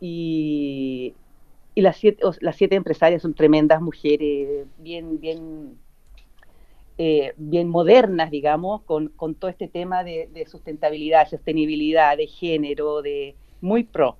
Y, 0.00 1.14
las, 1.74 1.96
siete, 1.96 2.22
las 2.40 2.56
siete 2.56 2.74
empresarias 2.76 3.22
son 3.22 3.34
tremendas 3.34 3.80
mujeres, 3.82 4.66
bien, 4.78 5.20
bien 5.20 5.78
eh, 6.98 7.34
bien 7.36 7.68
modernas, 7.68 8.30
digamos, 8.30 8.80
con, 8.82 9.10
todo 9.34 9.50
este 9.50 9.68
tema 9.68 10.02
de, 10.02 10.46
sustentabilidad, 10.50 11.28
sostenibilidad, 11.28 12.16
de 12.16 12.26
género, 12.26 13.02
de 13.02 13.36
muy 13.60 13.84
pro. 13.84 14.16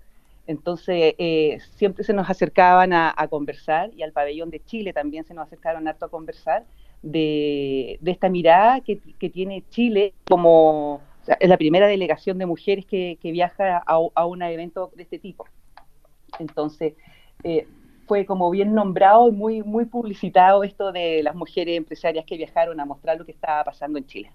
Entonces, 0.46 1.14
eh, 1.18 1.58
siempre 1.76 2.04
se 2.04 2.12
nos 2.12 2.28
acercaban 2.28 2.92
a, 2.92 3.14
conversar 3.30 3.90
y 3.96 4.02
al 4.02 4.12
pabellón 4.12 4.50
de 4.50 4.62
Chile 4.62 4.92
también 4.92 5.24
se 5.24 5.32
nos 5.32 5.46
acercaron 5.46 5.88
harto 5.88 6.04
a 6.04 6.10
conversar 6.10 6.64
de, 7.06 7.98
esta 8.04 8.28
mirada 8.28 8.80
que, 8.80 8.96
tiene 9.30 9.64
Chile 9.70 10.14
como 10.28 11.00
es 11.40 11.48
la 11.48 11.56
primera 11.56 11.86
delegación 11.86 12.38
de 12.38 12.46
mujeres 12.46 12.84
que, 12.86 13.18
viaja 13.22 13.78
a, 13.78 14.26
un 14.26 14.42
evento 14.42 14.90
de 14.94 15.04
este 15.04 15.18
tipo. 15.18 15.46
Entonces, 16.38 16.94
eh, 17.44 17.66
fue 18.06 18.24
como 18.24 18.50
bien 18.50 18.74
nombrado 18.74 19.28
y 19.28 19.32
muy, 19.32 19.62
muy 19.62 19.84
publicitado 19.86 20.62
esto 20.62 20.92
de 20.92 21.22
las 21.22 21.34
mujeres 21.34 21.76
empresarias 21.76 22.24
que 22.24 22.36
viajaron 22.36 22.78
a 22.80 22.84
mostrar 22.84 23.18
lo 23.18 23.24
que 23.24 23.32
estaba 23.32 23.64
pasando 23.64 23.98
en 23.98 24.06
Chile. 24.06 24.32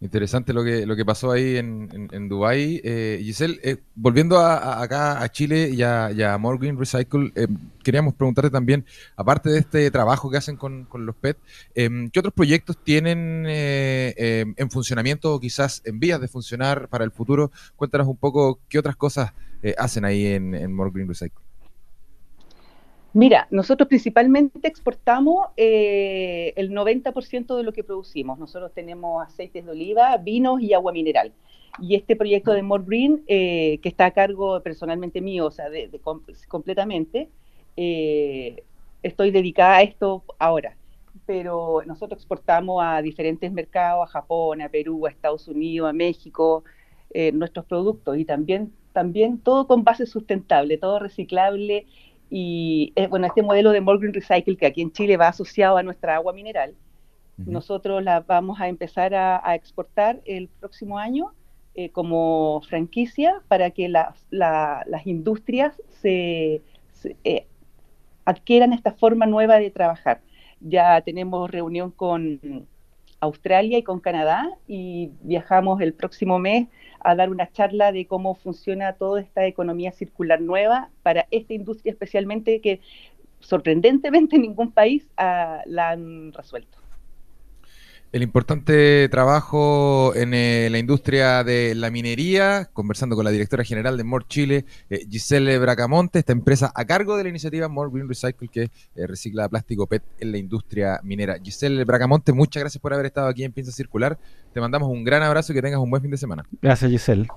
Interesante 0.00 0.52
lo 0.52 0.62
que, 0.62 0.86
lo 0.86 0.94
que 0.94 1.04
pasó 1.04 1.32
ahí 1.32 1.56
en, 1.56 2.08
en, 2.12 2.28
Dubái. 2.28 2.80
Eh, 2.84 3.18
Giselle, 3.20 3.58
eh, 3.64 3.78
volviendo 3.96 4.38
acá 4.38 5.20
a 5.20 5.28
Chile 5.28 5.70
y 5.70 5.82
a, 5.82 6.10
y 6.12 6.38
More 6.38 6.56
Green 6.58 6.78
Recycle, 6.78 7.32
eh, 7.34 7.48
queríamos 7.82 8.14
preguntarte 8.14 8.48
también, 8.48 8.84
aparte 9.16 9.50
de 9.50 9.58
este 9.58 9.90
trabajo 9.90 10.30
que 10.30 10.36
hacen 10.36 10.56
con, 10.56 10.86
los 10.92 11.16
PET, 11.16 11.36
em, 11.74 12.10
¿qué 12.10 12.20
otros 12.20 12.32
proyectos 12.32 12.78
tienen 12.84 13.44
em, 13.48 14.54
en 14.56 14.70
funcionamiento 14.70 15.34
o 15.34 15.40
quizás 15.40 15.82
en 15.84 15.98
vías 15.98 16.20
de 16.20 16.28
funcionar 16.28 16.88
para 16.88 17.04
el 17.04 17.10
futuro? 17.10 17.50
Cuéntanos 17.74 18.06
un 18.06 18.16
poco 18.16 18.60
qué 18.68 18.78
otras 18.78 18.94
cosas 18.94 19.32
hacen 19.76 20.04
ahí 20.04 20.26
en, 20.26 20.54
en 20.54 20.72
More 20.72 20.92
Green 20.92 21.08
Recycle. 21.08 21.48
Mira, 23.14 23.48
nosotros 23.50 23.88
principalmente 23.88 24.68
exportamos 24.68 25.48
el 26.68 26.74
90% 26.74 27.56
de 27.56 27.62
lo 27.62 27.72
que 27.72 27.84
producimos. 27.84 28.38
Nosotros 28.38 28.72
tenemos 28.74 29.26
aceites 29.26 29.64
de 29.64 29.70
oliva, 29.70 30.16
vinos 30.18 30.60
y 30.60 30.74
agua 30.74 30.92
mineral. 30.92 31.32
Y 31.80 31.94
este 31.94 32.16
proyecto 32.16 32.52
de 32.52 32.62
More 32.62 32.84
Green, 32.86 33.22
eh, 33.26 33.78
que 33.82 33.88
está 33.88 34.06
a 34.06 34.10
cargo 34.10 34.60
personalmente 34.62 35.20
mío, 35.20 35.46
o 35.46 35.50
sea, 35.50 35.70
de, 35.70 35.90
completamente, 36.48 37.28
eh, 37.76 38.64
estoy 39.02 39.30
dedicada 39.30 39.76
a 39.76 39.82
esto 39.82 40.24
ahora. 40.38 40.76
Pero 41.26 41.82
nosotros 41.86 42.20
exportamos 42.20 42.82
a 42.82 43.02
diferentes 43.02 43.52
mercados, 43.52 44.08
a 44.08 44.10
Japón, 44.10 44.62
a 44.62 44.68
Perú, 44.68 45.06
a 45.06 45.10
Estados 45.10 45.46
Unidos, 45.48 45.88
a 45.88 45.92
México, 45.92 46.64
nuestros 47.32 47.64
productos 47.64 48.18
y 48.18 48.26
también, 48.26 48.72
también 48.92 49.38
todo 49.38 49.66
con 49.66 49.82
base 49.82 50.04
sustentable, 50.04 50.76
todo 50.76 50.98
reciclable 50.98 51.86
y 52.30 52.92
eh, 52.96 53.06
bueno, 53.06 53.26
este 53.26 53.42
modelo 53.42 53.70
de 53.70 53.80
Morgan 53.80 54.12
Recycle, 54.12 54.56
que 54.56 54.66
aquí 54.66 54.82
en 54.82 54.92
Chile 54.92 55.16
va 55.16 55.28
asociado 55.28 55.76
a 55.76 55.82
nuestra 55.82 56.16
agua 56.16 56.32
mineral, 56.32 56.74
nosotros 57.36 58.02
la 58.02 58.20
vamos 58.20 58.60
a 58.60 58.66
empezar 58.66 59.14
a, 59.14 59.54
exportar 59.54 60.20
el 60.24 60.48
próximo 60.48 60.98
año 60.98 61.32
eh, 61.76 61.90
como 61.90 62.60
franquicia 62.68 63.40
para 63.46 63.70
que 63.70 63.88
las 63.88 65.06
industrias 65.06 65.80
se, 66.00 66.62
eh, 67.22 67.46
adquieran 68.24 68.72
esta 68.72 68.92
forma 68.92 69.26
nueva 69.26 69.58
de 69.58 69.70
trabajar. 69.70 70.20
Ya 70.60 71.00
tenemos 71.02 71.48
reunión 71.48 71.92
con 71.92 72.66
Australia 73.20 73.78
y 73.78 73.84
con 73.84 74.00
Canadá 74.00 74.50
y 74.66 75.12
viajamos 75.22 75.80
el 75.80 75.94
próximo 75.94 76.40
mes 76.40 76.66
a 77.00 77.14
dar 77.14 77.30
una 77.30 77.50
charla 77.50 77.92
de 77.92 78.06
cómo 78.06 78.34
funciona 78.34 78.94
toda 78.94 79.20
esta 79.20 79.46
economía 79.46 79.92
circular 79.92 80.40
nueva 80.40 80.90
para 81.02 81.26
esta 81.30 81.54
industria 81.54 81.92
especialmente 81.92 82.60
que 82.60 82.80
sorprendentemente 83.40 84.38
ningún 84.38 84.72
país 84.72 85.08
ah, 85.16 85.62
la 85.66 85.90
han 85.90 86.32
resuelto. 86.32 86.78
El 88.10 88.22
importante 88.22 89.06
trabajo 89.10 90.14
en 90.14 90.32
eh, 90.32 90.68
la 90.70 90.78
industria 90.78 91.44
de 91.44 91.74
la 91.74 91.90
minería, 91.90 92.70
conversando 92.72 93.14
con 93.16 93.24
la 93.24 93.30
directora 93.30 93.64
general 93.64 93.98
de 93.98 94.04
More 94.04 94.24
Chile, 94.26 94.64
eh, 94.88 95.06
Giselle 95.10 95.58
Bracamonte, 95.58 96.20
esta 96.20 96.32
empresa 96.32 96.72
a 96.74 96.86
cargo 96.86 97.18
de 97.18 97.24
la 97.24 97.28
iniciativa 97.28 97.68
More 97.68 97.90
Green 97.92 98.08
Recycle 98.08 98.48
que 98.48 98.62
eh, 98.62 99.06
recicla 99.06 99.46
plástico 99.50 99.86
PET 99.86 100.02
en 100.20 100.32
la 100.32 100.38
industria 100.38 101.00
minera. 101.02 101.36
Giselle 101.42 101.84
Bracamonte, 101.84 102.32
muchas 102.32 102.62
gracias 102.62 102.80
por 102.80 102.94
haber 102.94 103.04
estado 103.04 103.28
aquí 103.28 103.44
en 103.44 103.52
Piensa 103.52 103.72
Circular. 103.72 104.16
Te 104.54 104.60
mandamos 104.60 104.88
un 104.88 105.04
gran 105.04 105.22
abrazo 105.22 105.52
y 105.52 105.56
que 105.56 105.62
tengas 105.62 105.80
un 105.80 105.90
buen 105.90 106.00
fin 106.00 106.10
de 106.10 106.16
semana. 106.16 106.44
Gracias, 106.62 106.90
Giselle. 106.90 107.28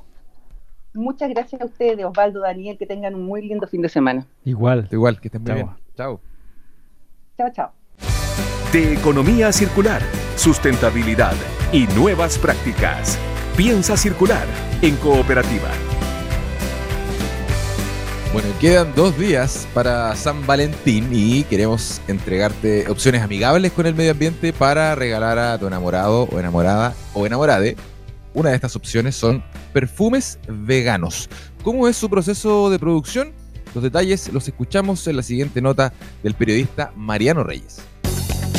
Muchas 0.94 1.30
gracias 1.30 1.62
a 1.62 1.66
ustedes, 1.66 2.06
Osvaldo, 2.06 2.40
Daniel, 2.40 2.78
que 2.78 2.86
tengan 2.86 3.16
un 3.16 3.26
muy 3.26 3.46
lindo 3.46 3.68
fin 3.68 3.82
de 3.82 3.90
semana. 3.90 4.26
Igual. 4.46 4.88
Igual, 4.90 5.20
que 5.20 5.28
estén 5.28 5.44
muy 5.44 5.54
bien. 5.54 5.70
Chao. 5.98 6.22
Chao, 7.38 7.52
chao 7.52 7.74
de 8.72 8.94
economía 8.94 9.52
circular, 9.52 10.02
sustentabilidad 10.42 11.36
y 11.72 11.86
nuevas 11.94 12.40
prácticas. 12.40 13.20
Piensa 13.56 13.96
circular 13.96 14.48
en 14.82 14.96
cooperativa. 14.96 15.70
Bueno, 18.34 18.48
quedan 18.60 18.92
dos 18.96 19.16
días 19.20 19.68
para 19.76 20.16
San 20.16 20.48
Valentín 20.48 21.10
y 21.12 21.44
queremos 21.44 22.02
entregarte 22.08 22.90
opciones 22.90 23.22
amigables 23.22 23.72
con 23.72 23.86
el 23.86 23.94
medio 23.94 24.14
ambiente 24.14 24.52
para 24.52 24.96
regalar 24.96 25.38
a 25.38 25.60
tu 25.60 25.68
enamorado 25.68 26.24
o 26.24 26.40
enamorada 26.40 26.96
o 27.14 27.28
enamorade. 27.28 27.76
Una 28.34 28.50
de 28.50 28.56
estas 28.56 28.76
opciones 28.76 29.16
son 29.16 29.44
perfumes 29.74 30.40
veganos. 30.48 31.30
¿Cómo 31.62 31.88
es 31.88 31.98
su 31.98 32.10
proceso 32.10 32.72
de 32.72 32.80
producción? 32.80 33.32
Los 33.76 33.84
detalles 33.84 34.34
los 34.34 34.48
escuchamos 34.48 35.06
en 35.06 35.18
la 35.18 35.24
siguiente 35.24 35.62
nota 35.62 35.94
del 36.24 36.34
periodista 36.34 36.94
Mariano 36.96 37.44
Reyes. 37.44 37.91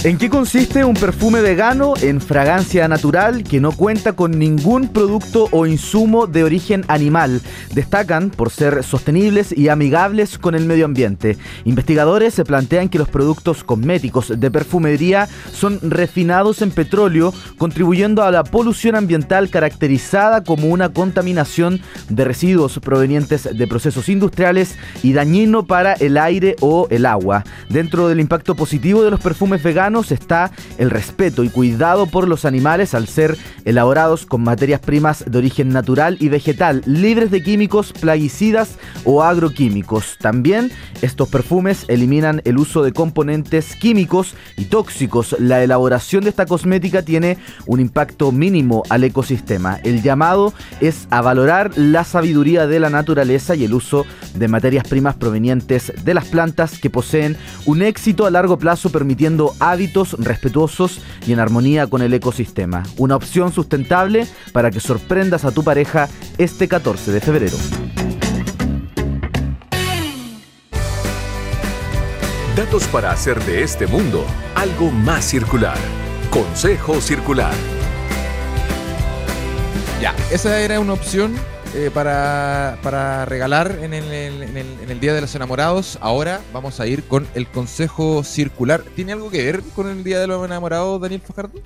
¿En 0.05 0.19
qué 0.19 0.29
consiste 0.29 0.85
un 0.85 0.95
perfume 0.95 1.41
vegano 1.43 1.95
en 2.03 2.21
fragancia 2.21 2.89
natural 2.89 3.45
que 3.45 3.61
no 3.61 3.71
cuenta 3.71 4.15
con 4.15 4.37
ningún 4.37 4.89
producto 4.89 5.47
o 5.53 5.65
insumo 5.65 6.27
de 6.27 6.43
origen 6.43 6.85
animal? 6.89 7.41
Destacan 7.73 8.31
por 8.31 8.51
ser 8.51 8.83
sostenibles 8.83 9.57
y 9.57 9.69
amigables 9.69 10.39
con 10.39 10.57
el 10.57 10.65
medio 10.65 10.87
ambiente. 10.87 11.39
Investigadores 11.65 12.35
se 12.35 12.45
plantean 12.45 12.89
que 12.89 12.99
los 12.99 13.09
productos 13.09 13.63
cosméticos 13.63 14.41
de 14.41 14.51
perfumería 14.51 15.29
son 15.53 15.79
refinados 15.83 16.63
en 16.63 16.73
petróleo, 16.73 17.33
contribuyendo 17.57 18.25
a 18.25 18.33
la 18.33 18.43
polución 18.43 18.97
ambiental 18.97 19.51
caracterizada 19.51 20.43
como 20.43 20.67
una 20.67 20.89
contaminación 20.89 21.81
de 22.09 22.25
residuos 22.25 22.81
provenientes 22.81 23.57
de 23.57 23.67
procesos 23.69 24.09
industriales 24.09 24.75
y 25.05 25.13
dañino 25.13 25.65
para 25.65 25.93
el 25.93 26.19
aire 26.19 26.57
o 26.59 26.89
el 26.91 27.07
agua. 27.07 27.45
Dentro 27.69 28.09
del 28.09 28.19
impacto 28.19 28.57
positivo 28.57 29.05
de 29.05 29.13
los 29.13 29.21
perfumes 29.21 29.63
veganos, 29.63 29.92
está 30.01 30.51
el 30.79 30.91
respeto 30.91 31.45
y 31.45 31.51
cuidado 31.51 32.07
por 32.07 32.27
los 32.27 32.45
animales 32.45 32.95
al 32.95 33.07
ser 33.07 33.37
elaborados 33.65 34.27
con 34.27 34.43
materias 34.43 34.81
primas 34.81 35.25
de 35.27 35.39
origen 35.39 35.69
natural 35.69 36.17
y 36.21 36.29
vegetal, 36.29 36.83
libres 36.87 37.31
de 37.31 37.43
químicos, 37.43 37.93
plaguicidas 37.93 38.79
o 39.05 39.23
agroquímicos. 39.23 40.17
También 40.19 40.71
estos 41.03 41.29
perfumes 41.29 41.85
eliminan 41.89 42.41
el 42.45 42.59
uso 42.59 42.83
de 42.83 42.93
componentes 42.93 43.77
químicos 43.77 44.35
y 44.57 44.65
tóxicos. 44.65 45.37
La 45.39 45.63
elaboración 45.63 46.25
de 46.25 46.31
esta 46.31 46.47
cosmética 46.47 47.03
tiene 47.03 47.39
un 47.67 47.81
impacto 47.81 48.33
mínimo 48.33 48.83
al 48.89 49.05
ecosistema. 49.05 49.79
El 49.85 50.03
llamado 50.03 50.53
es 50.81 51.07
a 51.11 51.21
valorar 51.21 51.77
la 51.77 52.05
sabiduría 52.05 52.67
de 52.67 52.81
la 52.81 52.91
naturaleza 52.91 53.55
y 53.55 53.65
el 53.65 53.75
uso 53.75 54.07
de 54.35 54.49
materias 54.49 54.89
primas 54.89 55.17
provenientes 55.17 55.93
de 56.05 56.15
las 56.15 56.25
plantas 56.27 56.79
que 56.79 56.91
poseen 56.91 57.37
un 57.67 57.83
éxito 57.83 58.27
a 58.27 58.31
largo 58.31 58.59
plazo 58.59 58.91
permitiendo 58.91 59.55
hábitos 59.59 59.82
respetuosos 60.19 61.01
y 61.27 61.33
en 61.33 61.41
armonía 61.41 61.87
con 61.87 62.03
el 62.03 62.15
ecosistema. 62.15 62.83
Una 62.97 63.17
opción 63.17 63.53
sustentable 63.53 64.27
para 64.53 64.71
que 64.71 64.81
sorprendas 64.81 65.45
a 65.45 65.53
tu 65.53 65.65
pareja 65.65 66.09
este 66.39 66.69
14 66.69 67.13
de 67.13 67.21
febrero. 67.21 67.57
Datos 72.57 72.87
para 72.89 73.13
hacer 73.13 73.43
de 73.45 73.63
este 73.63 73.87
mundo 73.87 74.27
algo 74.55 74.91
más 74.91 75.25
circular. 75.25 75.79
Consejo 76.31 77.01
Circular. 77.01 77.55
Ya, 80.01 80.15
esa 80.31 80.61
era 80.61 80.81
una 80.81 80.93
opción 80.93 81.35
eh, 81.75 81.91
para, 81.93 83.25
regalar 83.25 83.79
en 83.83 83.95
el, 83.95 84.05
en, 84.05 84.57
el, 84.57 84.67
en 84.83 84.91
el, 84.91 85.01
Día 85.01 85.15
de 85.15 85.21
los 85.23 85.35
Enamorados. 85.35 85.99
Ahora 86.01 86.41
vamos 86.53 86.81
a 86.81 86.87
ir 86.87 87.05
con 87.05 87.27
el 87.35 87.47
Consejo 87.47 88.25
Circular. 88.25 88.83
¿Tiene 88.95 89.13
algo 89.13 89.31
que 89.31 89.43
ver 89.43 89.63
con 89.75 89.89
el 89.89 90.05
Día 90.05 90.21
de 90.21 90.27
los 90.27 90.45
Enamorados, 90.45 91.01
Daniel 91.01 91.21
Fajardo? 91.21 91.61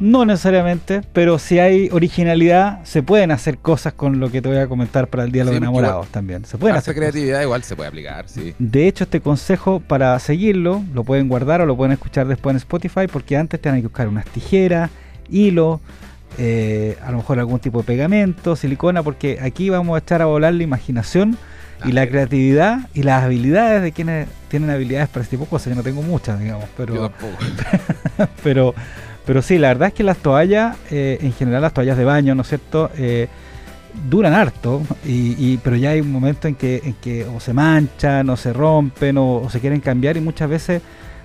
No 0.00 0.24
necesariamente, 0.24 1.02
pero 1.12 1.38
si 1.38 1.60
hay 1.60 1.88
originalidad, 1.92 2.84
se 2.84 3.04
pueden 3.04 3.30
hacer 3.30 3.58
cosas 3.58 3.92
con 3.92 4.18
lo 4.18 4.32
que 4.32 4.42
te 4.42 4.48
voy 4.48 4.58
a 4.58 4.66
comentar 4.66 5.06
para 5.06 5.22
el 5.22 5.30
Día 5.30 5.44
de 5.44 5.50
los 5.50 5.56
Enamorados 5.56 6.08
también. 6.08 6.44
Se 6.44 6.58
pueden 6.58 6.76
hacer 6.76 6.96
creatividad 6.96 7.40
igual 7.42 7.62
se 7.62 7.76
puede 7.76 7.88
aplicar, 7.88 8.28
sí. 8.28 8.54
De 8.58 8.88
hecho, 8.88 9.04
este 9.04 9.20
consejo 9.20 9.78
para 9.78 10.18
seguirlo 10.18 10.82
lo 10.92 11.04
pueden 11.04 11.28
guardar 11.28 11.60
o 11.60 11.66
lo 11.66 11.76
pueden 11.76 11.92
escuchar 11.92 12.26
después 12.26 12.54
en 12.54 12.56
Spotify 12.56 13.06
porque 13.06 13.36
antes 13.36 13.60
tienen 13.60 13.80
que 13.80 13.86
buscar 13.86 14.08
unas 14.08 14.26
tijeras, 14.26 14.90
hilo, 15.30 15.80
eh, 16.38 16.96
a 17.02 17.10
lo 17.10 17.18
mejor 17.18 17.38
algún 17.38 17.58
tipo 17.60 17.78
de 17.78 17.84
pegamento, 17.84 18.56
silicona, 18.56 19.02
porque 19.02 19.38
aquí 19.42 19.70
vamos 19.70 19.96
a 19.96 19.98
echar 19.98 20.22
a 20.22 20.26
volar 20.26 20.54
la 20.54 20.62
imaginación 20.62 21.36
y 21.84 21.92
la 21.92 22.06
creatividad 22.06 22.88
y 22.94 23.02
las 23.02 23.24
habilidades 23.24 23.82
de 23.82 23.92
quienes 23.92 24.28
tienen 24.48 24.70
habilidades 24.70 25.08
para 25.08 25.24
este 25.24 25.36
tipo 25.36 25.46
de 25.46 25.50
cosas. 25.50 25.70
Yo 25.70 25.74
no 25.74 25.82
tengo 25.82 26.02
muchas, 26.02 26.38
digamos, 26.38 26.66
pero, 26.76 27.12
pero, 28.44 28.74
Pero 29.24 29.42
sí, 29.42 29.58
la 29.58 29.68
verdad 29.68 29.88
es 29.88 29.94
que 29.94 30.02
las 30.02 30.18
toallas, 30.18 30.76
eh, 30.90 31.18
en 31.20 31.32
general 31.32 31.62
las 31.62 31.72
toallas 31.72 31.96
de 31.96 32.04
baño, 32.04 32.34
¿no 32.34 32.42
es 32.42 32.48
cierto? 32.48 32.90
Eh, 32.96 33.28
duran 34.08 34.32
harto, 34.32 34.82
y, 35.04 35.58
pero 35.58 35.76
ya 35.76 35.90
hay 35.90 36.00
un 36.00 36.10
momento 36.10 36.48
en 36.48 36.54
que, 36.54 36.80
en 36.82 36.94
que 36.94 37.24
o 37.26 37.40
se 37.40 37.52
manchan, 37.52 38.28
o 38.30 38.36
se 38.36 38.52
rompen, 38.52 39.16
o, 39.18 39.48
se 39.50 39.60
quieren 39.60 39.80
cambiar, 39.80 40.16
y 40.16 40.20
muchas 40.20 40.48
veces 40.48 40.82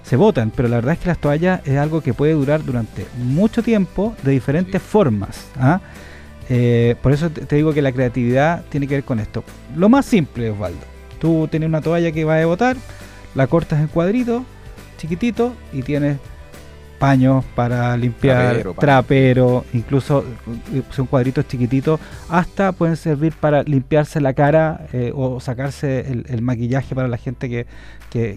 se 0.08 0.16
botan. 0.16 0.52
Pero 0.56 0.68
la 0.68 0.78
verdad 0.78 0.94
es 0.94 1.00
que 1.00 1.08
las 1.08 1.18
toallas 1.18 1.62
es 1.66 1.78
algo 1.78 2.02
que 2.02 2.14
puede 2.14 2.34
durar 2.34 2.64
durante 2.64 3.06
mucho 3.18 3.62
tiempo, 3.62 4.16
de 4.24 4.32
diferentes 4.32 4.82
formas. 4.82 5.48
¿ah? 5.60 5.82
Eh, 6.50 6.96
por 7.02 7.12
eso 7.12 7.30
te, 7.30 7.56
digo 7.56 7.74
que 7.74 7.82
la 7.82 7.92
creatividad 7.92 8.64
tiene 8.70 8.88
que 8.88 8.96
ver 8.96 9.04
con 9.04 9.20
esto. 9.20 9.44
Lo 9.76 9.90
más 9.90 10.06
simple, 10.06 10.50
Osvaldo. 10.50 10.86
Tú 11.20 11.48
tienes 11.50 11.68
una 11.68 11.82
toalla 11.82 12.12
que 12.12 12.24
va 12.24 12.40
a 12.40 12.46
botar, 12.46 12.78
la 13.36 13.48
cortas 13.48 13.80
en 13.80 13.88
cuadritos, 13.88 14.44
chiquitito, 14.98 15.54
y 15.74 15.82
tienes 15.82 16.18
paños 16.98 17.46
para 17.56 17.96
limpiar, 17.98 18.74
trapero, 18.80 19.66
incluso 19.74 20.24
eh, 20.74 20.82
son 20.92 21.06
cuadritos 21.06 21.48
chiquititos, 21.48 22.00
hasta 22.30 22.72
pueden 22.72 22.96
servir 22.96 23.34
para 23.34 23.64
limpiarse 23.64 24.20
la 24.20 24.34
cara 24.34 24.88
eh, 24.94 25.12
o 25.16 25.40
sacarse 25.40 26.24
el, 26.28 26.42
maquillaje 26.42 26.96
para 26.96 27.08
la 27.08 27.18
gente 27.18 27.50
que, 27.50 27.66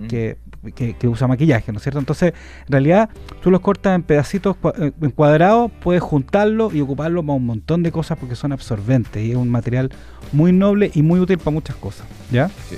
mm. 0.01 0.07
que, 0.07 0.95
que, 0.95 1.09
usa 1.09 1.27
maquillaje, 1.27 1.73
¿no 1.73 1.79
es 1.79 1.83
cierto? 1.83 1.99
Entonces, 1.99 2.35
en 2.67 2.73
realidad, 2.73 3.11
tú 3.43 3.51
los 3.51 3.61
cortas 3.61 3.95
en 3.95 4.03
pedacitos 4.03 4.57
eh, 4.79 4.93
en 5.01 5.11
cuadrados, 5.11 5.71
puedes 5.83 6.03
juntarlo 6.03 6.71
y 6.73 6.81
ocuparlo 6.81 7.23
para 7.23 7.35
un 7.35 7.47
montón 7.47 7.83
de 7.83 7.93
cosas 7.93 8.19
porque 8.19 8.37
son 8.37 8.53
absorbentes 8.53 9.23
y 9.23 9.33
es 9.33 9.37
un 9.37 9.51
material 9.51 9.91
muy 10.33 10.53
noble 10.53 10.91
y 10.95 11.03
muy 11.03 11.21
útil 11.21 11.39
para 11.39 11.51
muchas 11.51 11.77
cosas, 11.77 12.07
¿ya? 12.31 12.49
Sí. 12.69 12.77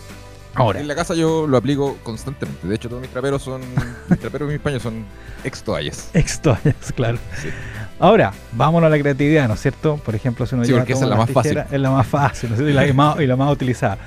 Ahora. 0.54 0.80
En 0.80 0.88
la 0.88 0.94
casa 0.94 1.14
yo 1.14 1.46
lo 1.46 1.56
aplico 1.56 1.96
constantemente. 2.02 2.66
De 2.66 2.74
hecho, 2.74 2.88
todos 2.88 3.00
mis 3.00 3.10
traperos 3.10 3.42
son. 3.42 3.62
mis 4.08 4.18
traperos 4.18 4.50
y 4.50 4.52
mis 4.52 4.60
paños 4.60 4.82
son 4.82 5.04
ex 5.44 5.62
toallas. 5.62 6.10
Ex 6.12 6.40
toallas, 6.40 6.92
claro. 6.94 7.18
Ahora, 7.98 8.32
vámonos 8.52 8.88
a 8.88 8.90
la 8.90 8.98
creatividad, 8.98 9.48
¿no 9.48 9.54
es 9.54 9.60
cierto? 9.60 9.96
Por 9.96 10.14
ejemplo, 10.14 10.44
si 10.44 10.54
uno 10.54 10.64
sí, 10.64 10.72
porque 10.72 10.92
esa 10.92 11.04
es 11.04 11.10
la 11.10 11.16
más 11.16 11.30
fácil. 11.30 11.58
Es 11.70 11.80
la 11.80 11.90
más 11.90 12.06
fácil, 12.06 12.50
¿no 12.50 12.56
es 12.56 12.58
cierto? 12.60 12.70
Y 12.70 12.86
la, 12.86 12.92
más, 12.92 13.20
y 13.20 13.26
la 13.26 13.36
más 13.36 13.52
utilizada. 13.52 13.98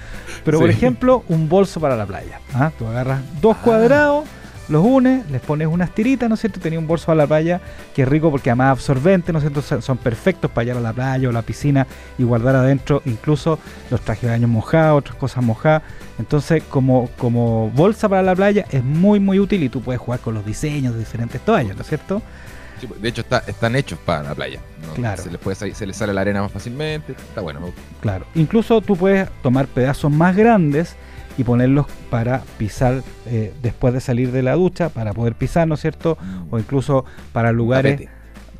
Pero, 0.43 0.59
por 0.59 0.69
ejemplo, 0.69 1.23
un 1.29 1.49
bolso 1.49 1.79
para 1.79 1.95
la 1.95 2.05
playa. 2.05 2.39
¿ah? 2.53 2.71
Tú 2.77 2.85
agarras 2.87 3.21
dos 3.41 3.57
cuadrados 3.57 4.25
los 4.69 4.83
unes, 4.83 5.29
les 5.29 5.41
pones 5.41 5.67
unas 5.67 5.93
tiritas, 5.93 6.27
¿no 6.27 6.35
es 6.35 6.41
cierto? 6.41 6.59
Tenía 6.59 6.79
un 6.79 6.87
bolso 6.87 7.11
a 7.11 7.15
la 7.15 7.27
playa 7.27 7.61
que 7.93 8.03
es 8.03 8.07
rico 8.07 8.31
porque 8.31 8.49
además 8.49 8.71
absorbente, 8.71 9.31
¿no 9.31 9.39
es 9.39 9.43
cierto? 9.43 9.81
Son 9.81 9.97
perfectos 9.97 10.49
para 10.51 10.65
ir 10.65 10.71
a 10.71 10.79
la 10.79 10.93
playa 10.93 11.29
o 11.29 11.31
la 11.31 11.41
piscina 11.41 11.85
y 12.17 12.23
guardar 12.23 12.55
adentro 12.55 13.01
incluso 13.05 13.59
los 13.91 14.01
trajes 14.01 14.23
de 14.23 14.29
baño 14.29 14.47
mojados, 14.47 14.99
otras 14.99 15.15
cosas 15.15 15.43
mojadas. 15.43 15.83
Entonces, 16.17 16.63
como, 16.69 17.09
como 17.17 17.69
bolsa 17.71 18.09
para 18.09 18.23
la 18.23 18.35
playa 18.35 18.65
es 18.71 18.83
muy, 18.83 19.19
muy 19.19 19.39
útil 19.39 19.63
y 19.63 19.69
tú 19.69 19.81
puedes 19.81 20.01
jugar 20.01 20.19
con 20.19 20.33
los 20.33 20.45
diseños 20.45 20.93
de 20.93 20.99
diferentes 20.99 21.41
toallas, 21.41 21.75
¿no 21.75 21.81
es 21.81 21.87
cierto? 21.87 22.21
de 23.01 23.09
hecho, 23.09 23.21
está, 23.21 23.43
están 23.47 23.75
hechos 23.75 23.97
para 24.05 24.23
la 24.23 24.35
playa. 24.35 24.59
Claro. 24.95 25.23
Se 25.23 25.31
les, 25.31 25.39
puede 25.39 25.55
se 25.73 25.85
les 25.85 25.95
sale 25.95 26.13
la 26.13 26.21
arena 26.21 26.41
más 26.41 26.51
fácilmente, 26.51 27.13
está 27.13 27.41
bueno. 27.41 27.71
Claro. 28.01 28.25
Incluso 28.35 28.81
tú 28.81 28.95
puedes 28.95 29.29
tomar 29.41 29.67
pedazos 29.67 30.11
más 30.11 30.35
grandes 30.35 30.95
y 31.37 31.43
ponerlos 31.43 31.87
para 32.09 32.41
pisar 32.57 33.01
eh, 33.25 33.53
después 33.61 33.93
de 33.93 33.99
salir 33.99 34.31
de 34.31 34.41
la 34.41 34.53
ducha, 34.53 34.89
para 34.89 35.13
poder 35.13 35.35
pisar, 35.35 35.67
¿no 35.67 35.75
es 35.75 35.81
cierto? 35.81 36.17
Mm. 36.21 36.53
O 36.53 36.59
incluso 36.59 37.05
para 37.33 37.51
lugares... 37.51 38.09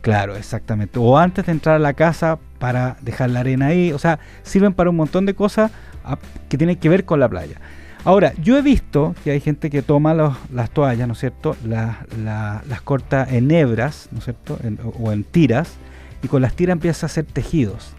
Claro, 0.01 0.35
exactamente. 0.35 0.99
O 0.99 1.17
antes 1.17 1.47
de 1.47 1.51
entrar 1.51 1.77
a 1.77 1.79
la 1.79 1.93
casa 1.93 2.37
para 2.59 2.95
dejar 3.01 3.31
la 3.31 3.39
arena 3.39 3.67
ahí. 3.67 3.91
O 3.91 3.97
sea, 3.97 4.19
sirven 4.43 4.71
para 4.71 4.91
un 4.91 4.95
montón 4.95 5.25
de 5.25 5.33
cosas 5.33 5.71
ah, 6.03 6.19
que 6.47 6.59
tienen 6.59 6.75
que 6.75 6.89
ver 6.89 7.05
con 7.05 7.19
la 7.19 7.27
playa. 7.27 7.59
Ahora, 8.03 8.33
yo 8.39 8.55
he 8.55 8.61
visto 8.61 9.15
que 9.23 9.31
hay 9.31 9.39
gente 9.39 9.71
que 9.71 9.81
toma 9.81 10.13
las 10.13 10.69
toallas, 10.69 11.07
¿no 11.07 11.13
es 11.13 11.19
cierto? 11.19 11.57
las 11.65 12.81
corta 12.83 13.25
en 13.27 13.49
hebras, 13.49 14.09
¿no 14.11 14.19
es 14.19 14.25
cierto? 14.25 14.59
o 15.01 15.11
en 15.11 15.23
tiras. 15.23 15.73
Y 16.21 16.27
con 16.27 16.43
las 16.43 16.55
tiras 16.55 16.73
empieza 16.73 17.05
a 17.05 17.07
hacer 17.07 17.25
tejidos. 17.25 17.93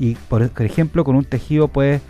Y 0.00 0.16
por 0.28 0.50
ejemplo, 0.58 1.04
con 1.04 1.14
un 1.14 1.24
tejido 1.24 1.68
puedes 1.68 2.02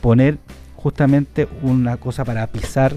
poner 0.00 0.38
justamente 0.82 1.48
una 1.62 1.96
cosa 1.96 2.24
para 2.24 2.46
pisar 2.48 2.96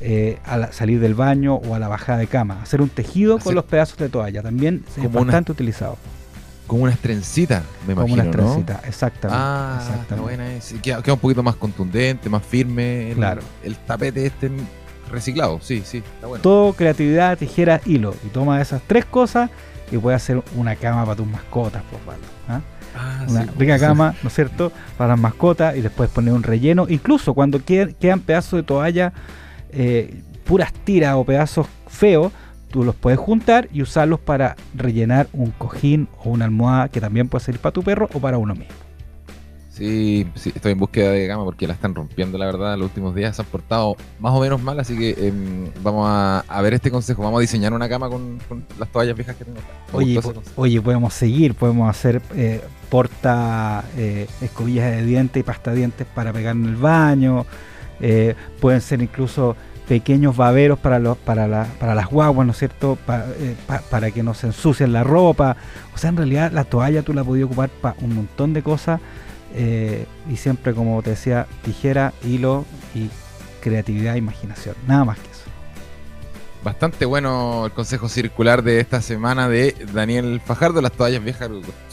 eh, 0.00 0.38
al 0.44 0.72
salir 0.72 1.00
del 1.00 1.14
baño 1.14 1.54
o 1.54 1.74
a 1.74 1.78
la 1.78 1.88
bajada 1.88 2.18
de 2.18 2.26
cama. 2.26 2.60
Hacer 2.62 2.80
un 2.80 2.88
tejido 2.88 3.38
con 3.38 3.54
los 3.54 3.64
pedazos 3.64 3.98
de 3.98 4.08
toalla 4.08 4.42
también 4.42 4.84
es 4.96 5.12
bastante 5.12 5.52
utilizado. 5.52 5.96
Como 6.66 6.82
una 6.82 6.96
trencitas, 6.96 7.62
me 7.86 7.92
imagino. 7.92 8.22
Como 8.24 8.28
una 8.28 8.30
trencitas, 8.30 8.84
exactamente. 8.86 9.40
Ah, 9.40 9.78
exactamente. 9.80 10.20
buena 10.20 10.52
es. 10.54 10.74
Queda, 10.82 10.98
un 10.98 11.18
poquito 11.18 11.42
más 11.42 11.54
contundente, 11.56 12.28
más 12.28 12.44
firme. 12.44 13.12
El, 13.12 13.16
claro. 13.16 13.42
El 13.62 13.76
tapete 13.76 14.26
este 14.26 14.50
reciclado, 15.10 15.60
sí, 15.62 15.82
sí, 15.84 15.98
está 15.98 16.26
bueno. 16.26 16.42
Todo 16.42 16.72
creatividad, 16.72 17.38
tijera, 17.38 17.80
hilo. 17.84 18.14
Y 18.24 18.28
toma 18.28 18.60
esas 18.60 18.82
tres 18.86 19.04
cosas 19.04 19.50
y 19.90 19.98
puedes 19.98 20.22
hacer 20.22 20.42
una 20.56 20.76
cama 20.76 21.04
para 21.04 21.16
tus 21.16 21.26
mascotas, 21.26 21.82
por 21.84 22.00
favor. 22.00 22.20
¿ah? 22.48 22.60
Ah, 22.98 23.26
una 23.28 23.44
rica 23.58 23.78
cama, 23.78 24.14
¿no 24.22 24.28
es 24.28 24.34
cierto? 24.34 24.72
Para 24.96 25.10
las 25.10 25.20
mascotas 25.20 25.76
y 25.76 25.82
después 25.82 26.08
poner 26.10 26.32
un 26.32 26.42
relleno. 26.42 26.86
Incluso 26.88 27.34
cuando 27.34 27.62
quedan, 27.62 28.20
pedazos 28.20 28.58
de 28.58 28.62
toalla, 28.62 29.12
eh, 29.70 30.22
puras 30.44 30.72
tiras 30.72 31.14
o 31.16 31.24
pedazos 31.24 31.66
feos, 31.88 32.32
tú 32.70 32.84
los 32.84 32.94
puedes 32.94 33.18
juntar 33.18 33.68
y 33.72 33.82
usarlos 33.82 34.20
para 34.20 34.56
rellenar 34.74 35.28
un 35.32 35.50
cojín 35.50 36.08
o 36.24 36.30
una 36.30 36.46
almohada 36.46 36.88
que 36.88 37.00
también 37.00 37.28
puede 37.28 37.44
servir 37.44 37.60
para 37.60 37.72
tu 37.72 37.82
perro 37.82 38.08
o 38.14 38.18
para 38.18 38.38
uno 38.38 38.54
mismo. 38.54 38.85
Sí, 39.76 40.26
sí, 40.36 40.52
estoy 40.54 40.72
en 40.72 40.78
búsqueda 40.78 41.10
de 41.10 41.26
gama 41.26 41.44
porque 41.44 41.66
la 41.66 41.74
están 41.74 41.94
rompiendo, 41.94 42.38
la 42.38 42.46
verdad. 42.46 42.78
Los 42.78 42.86
últimos 42.86 43.14
días 43.14 43.36
se 43.36 43.42
han 43.42 43.48
portado 43.48 43.94
más 44.18 44.32
o 44.32 44.40
menos 44.40 44.62
mal, 44.62 44.80
así 44.80 44.96
que 44.96 45.10
em, 45.28 45.70
vamos 45.82 46.06
a, 46.08 46.62
ver 46.62 46.72
este 46.72 46.90
consejo. 46.90 47.22
Vamos 47.22 47.38
a 47.38 47.40
diseñar 47.42 47.74
una 47.74 47.86
cama 47.86 48.08
con, 48.08 48.38
las 48.78 48.88
toallas 48.90 49.14
viejas 49.14 49.36
que 49.36 49.44
tengo. 49.44 49.58
Oye, 49.92 50.18
oye, 50.54 50.80
podemos 50.80 51.12
seguir, 51.12 51.52
podemos 51.52 51.90
hacer 51.90 52.22
eh, 52.34 52.62
porta 52.88 53.84
eh, 53.98 54.26
escobillas 54.40 54.92
de 54.92 55.04
dientes 55.04 55.40
y 55.40 55.42
pasta 55.42 55.72
de 55.72 55.76
dientes 55.76 56.06
para 56.14 56.32
pegar 56.32 56.56
en 56.56 56.64
el 56.64 56.76
baño. 56.76 57.44
Eh, 58.00 58.34
pueden 58.62 58.80
ser 58.80 59.02
incluso 59.02 59.56
pequeños 59.86 60.38
baberos 60.38 60.78
para, 60.78 60.98
los, 60.98 61.18
para, 61.18 61.46
la, 61.46 61.66
para 61.78 61.94
las 61.94 62.06
guaguas, 62.06 62.46
¿no 62.46 62.52
es 62.52 62.58
cierto? 62.58 62.96
para 63.90 64.10
que 64.10 64.22
no 64.22 64.32
se 64.32 64.46
ensucien 64.46 64.94
la 64.94 65.04
ropa. 65.04 65.58
O 65.94 65.98
sea, 65.98 66.08
en 66.08 66.16
realidad 66.16 66.50
la 66.50 66.64
toalla 66.64 67.02
tú 67.02 67.12
la 67.12 67.22
podías 67.22 67.44
ocupar 67.44 67.68
para 67.68 67.94
un 68.00 68.14
montón 68.14 68.54
de 68.54 68.62
cosas 68.62 69.00
eh, 69.58 70.04
y 70.30 70.36
siempre, 70.36 70.74
como 70.74 71.02
te 71.02 71.10
decía, 71.10 71.46
tijera, 71.64 72.12
hilo 72.22 72.66
y 72.94 73.08
creatividad 73.62 74.14
e 74.14 74.18
imaginación. 74.18 74.74
Nada 74.86 75.06
más 75.06 75.18
que 75.18 75.30
eso. 75.30 75.44
Bastante 76.62 77.06
bueno 77.06 77.64
el 77.64 77.72
consejo 77.72 78.08
circular 78.08 78.62
de 78.62 78.80
esta 78.80 79.00
semana 79.00 79.48
de 79.48 79.74
Daniel 79.94 80.42
Fajardo, 80.44 80.82
las 80.82 80.92
toallas 80.92 81.24
viejas 81.24 81.48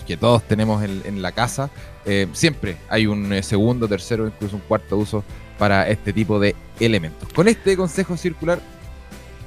que 0.06 0.17
todos 0.17 0.43
tenemos 0.43 0.84
en, 0.84 1.21
la 1.21 1.32
casa. 1.32 1.69
Eh, 2.06 2.28
siempre 2.34 2.76
hay 2.89 3.08
un 3.08 3.32
eh, 3.32 3.41
segundo, 3.43 3.88
tercero, 3.88 4.28
incluso 4.28 4.58
un 4.58 4.62
cuarto 4.63 4.97
uso 4.97 5.23
para 5.58 5.88
este 5.88 6.12
tipo 6.12 6.39
de 6.39 6.56
elementos. 6.82 7.32
Con 7.32 7.47
este 7.47 7.78
consejo 7.78 8.17
circular 8.17 8.60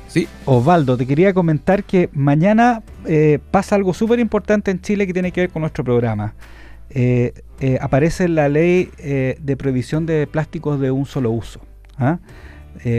Sí. 0.09 0.27
Osvaldo, 0.47 0.97
te 0.97 1.07
quería 1.07 1.35
comentar 1.35 1.85
que 1.85 2.09
mañana 2.15 2.83
pasa 3.51 3.75
algo 3.75 3.93
súper 3.93 4.19
importante 4.19 4.71
en 4.71 4.81
Chile 4.81 5.07
que 5.07 5.13
tiene 5.13 5.31
que 5.33 5.43
ver 5.43 5.51
con 5.51 5.61
nuestro 5.61 5.85
programa. 5.85 6.33
Eh, 6.91 7.35
eh, 7.61 7.79
aparece 7.81 8.29
la 8.29 8.49
ley 8.49 8.91
eh, 8.99 9.39
de 9.41 9.57
prohibición 9.57 10.07
de 10.07 10.27
plásticos 10.27 10.79
de 10.81 10.91
un 10.91 11.07
solo 11.07 11.31
uso, 11.31 11.61
¿ah? 11.99 12.19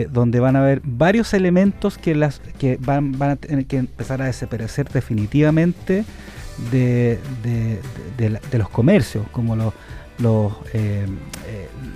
donde 0.10 0.40
van 0.40 0.56
a 0.56 0.62
haber 0.62 0.82
varios 0.84 1.36
elementos 1.36 2.00
que, 2.00 2.16
las, 2.16 2.40
que 2.58 2.78
van, 2.82 3.22
a 3.22 3.36
tener 3.36 3.68
que 3.68 3.78
empezar 3.78 4.24
a 4.24 4.26
desaparecer 4.26 4.90
definitivamente 4.90 6.04
de, 6.72 7.20
los 8.54 8.70
comercios, 8.70 9.28
como 9.32 9.56
los, 9.56 9.76
los, 10.18 10.54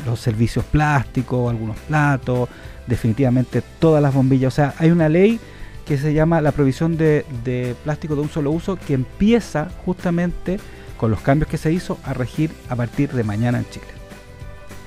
los 0.06 0.19
servicios 0.19 0.63
plásticos, 0.65 1.49
algunos 1.49 1.75
platos, 1.80 2.49
definitivamente 2.86 3.63
todas 3.80 4.01
las 4.01 4.13
bombillas. 4.13 4.54
O 4.54 4.56
sea, 4.56 4.75
hay 4.77 4.91
una 4.91 5.10
ley 5.10 5.39
que 5.84 5.97
se 5.97 6.13
llama 6.13 6.39
la 6.39 6.51
prohibición 6.51 6.97
de, 6.97 7.25
de 7.43 7.75
plástico 7.84 8.13
de 8.13 8.21
un 8.21 8.30
solo 8.30 8.51
uso 8.51 8.75
que 8.75 8.93
empieza 8.93 9.69
justamente 9.86 10.60
con 11.01 11.09
los 11.09 11.21
cambios 11.21 11.49
que 11.49 11.57
se 11.57 11.73
hizo 11.73 11.97
a 12.03 12.13
regir 12.13 12.51
a 12.69 12.75
partir 12.75 13.11
de 13.11 13.23
mañana 13.23 13.57
en 13.57 13.67
Chile. 13.71 13.87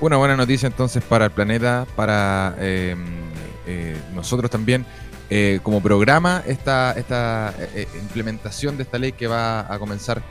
Una 0.00 0.16
buena 0.16 0.36
noticia 0.36 0.68
entonces 0.68 1.02
para 1.02 1.24
el 1.24 1.32
planeta, 1.32 1.88
para 1.96 2.54
em, 2.60 3.04
eh, 3.66 3.96
nosotros 4.14 4.48
también. 4.48 4.86
Eh, 5.28 5.58
como 5.64 5.82
programa 5.82 6.44
esta, 6.46 6.92
esta 6.92 7.52
eh, 7.58 7.88
implementación 8.00 8.76
de 8.76 8.84
esta 8.84 8.98
ley 8.98 9.10
que 9.10 9.26
va 9.26 9.60
a 9.62 9.76
comenzar 9.80 10.22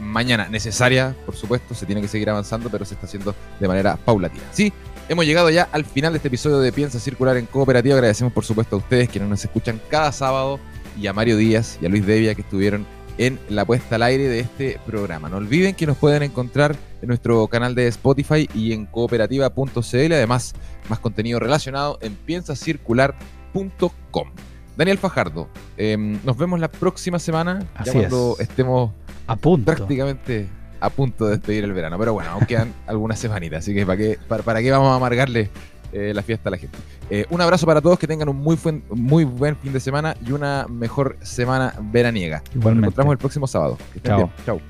mañana. 0.00 0.48
Necesaria, 0.48 1.14
por 1.26 1.36
supuesto, 1.36 1.74
se 1.74 1.84
tiene 1.84 2.00
que 2.00 2.08
seguir 2.08 2.30
avanzando, 2.30 2.70
pero 2.70 2.86
se 2.86 2.94
está 2.94 3.04
haciendo 3.04 3.34
de 3.60 3.68
manera 3.68 3.96
paulatina. 3.96 4.44
Sí, 4.52 4.72
hemos 5.06 5.26
llegado 5.26 5.50
ya 5.50 5.68
al 5.70 5.84
final 5.84 6.14
de 6.14 6.16
este 6.16 6.28
episodio 6.28 6.60
de 6.60 6.72
Piensa 6.72 6.98
Circular 6.98 7.36
en 7.36 7.44
Cooperativa. 7.44 7.94
Agradecemos, 7.96 8.32
por 8.32 8.46
supuesto, 8.46 8.76
a 8.76 8.78
ustedes 8.78 9.10
quienes 9.10 9.28
nos 9.28 9.44
escuchan 9.44 9.82
cada 9.90 10.12
sábado 10.12 10.58
y 10.98 11.08
a 11.08 11.12
Mario 11.12 11.36
Díaz 11.36 11.76
y 11.82 11.84
a 11.84 11.90
Luis 11.90 12.06
Devia 12.06 12.34
que 12.34 12.40
estuvieron 12.40 12.86
en 13.18 13.38
la 13.48 13.64
puesta 13.64 13.96
al 13.96 14.02
aire 14.02 14.28
de 14.28 14.40
este 14.40 14.78
programa. 14.86 15.28
No 15.28 15.38
olviden 15.38 15.74
que 15.74 15.86
nos 15.86 15.96
pueden 15.96 16.22
encontrar 16.22 16.76
en 17.00 17.08
nuestro 17.08 17.46
canal 17.48 17.74
de 17.74 17.88
Spotify 17.88 18.48
y 18.54 18.72
en 18.72 18.86
cooperativa.cl, 18.86 20.12
además 20.12 20.54
más 20.88 20.98
contenido 20.98 21.40
relacionado 21.40 21.98
en 22.02 22.14
piensacircular.com. 22.14 24.28
Daniel 24.76 24.98
Fajardo, 24.98 25.48
em, 25.78 26.18
nos 26.24 26.36
vemos 26.36 26.60
la 26.60 26.68
próxima 26.68 27.18
semana, 27.18 27.60
ya 27.60 27.68
Así 27.82 27.90
cuando 27.92 28.36
es. 28.38 28.48
estemos 28.48 28.90
A 29.26 29.36
punto. 29.36 29.64
prácticamente 29.74 30.46
a 30.80 30.90
punto 30.90 31.24
de 31.24 31.38
despedir 31.38 31.64
el 31.64 31.72
verano. 31.72 31.98
Pero 31.98 32.12
bueno, 32.12 32.30
aún 32.32 32.44
quedan 32.44 32.74
algunas 32.86 33.18
semanitas, 33.18 33.60
así 33.60 33.74
que 33.74 33.86
¿para 33.86 33.96
qué, 33.96 34.18
para, 34.28 34.42
para 34.42 34.60
qué 34.60 34.70
vamos 34.70 34.92
a 34.92 34.96
amargarle 34.96 35.48
eh, 35.92 36.12
la 36.14 36.22
fiesta 36.22 36.48
a 36.48 36.52
la 36.52 36.58
gente? 36.58 36.76
Eh, 37.10 37.26
un 37.30 37.40
abrazo 37.40 37.66
para 37.66 37.80
todos, 37.80 37.98
que 37.98 38.06
tengan 38.06 38.28
un 38.28 38.36
muy 38.36 38.56
buen, 38.56 38.82
muy 38.90 39.24
buen 39.24 39.56
fin 39.56 39.72
de 39.72 39.80
semana 39.80 40.16
y 40.26 40.32
una 40.32 40.66
mejor 40.68 41.16
semana 41.22 41.74
veraniega. 41.80 42.42
Nos 42.54 42.72
encontramos 42.76 43.12
el 43.12 43.18
próximo 43.18 43.46
sábado. 43.46 43.78
Que 43.92 43.98
estén 43.98 44.10
Chao. 44.10 44.18
bien. 44.18 44.30
Chao. 44.44 44.60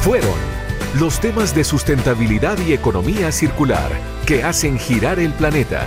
Fueron 0.00 0.52
los 0.98 1.20
temas 1.20 1.54
de 1.54 1.64
sustentabilidad 1.64 2.58
y 2.66 2.72
economía 2.72 3.32
circular 3.32 3.90
que 4.26 4.42
hacen 4.42 4.78
girar 4.78 5.18
el 5.18 5.32
planeta. 5.32 5.84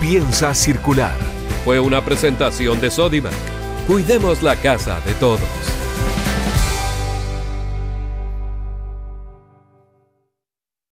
Piensa 0.00 0.54
circular. 0.54 1.16
Fue 1.64 1.80
una 1.80 2.04
presentación 2.04 2.80
de 2.80 2.90
Sodimac. 2.90 3.32
Cuidemos 3.86 4.42
la 4.42 4.56
casa 4.56 5.00
de 5.00 5.14
todos. 5.14 5.75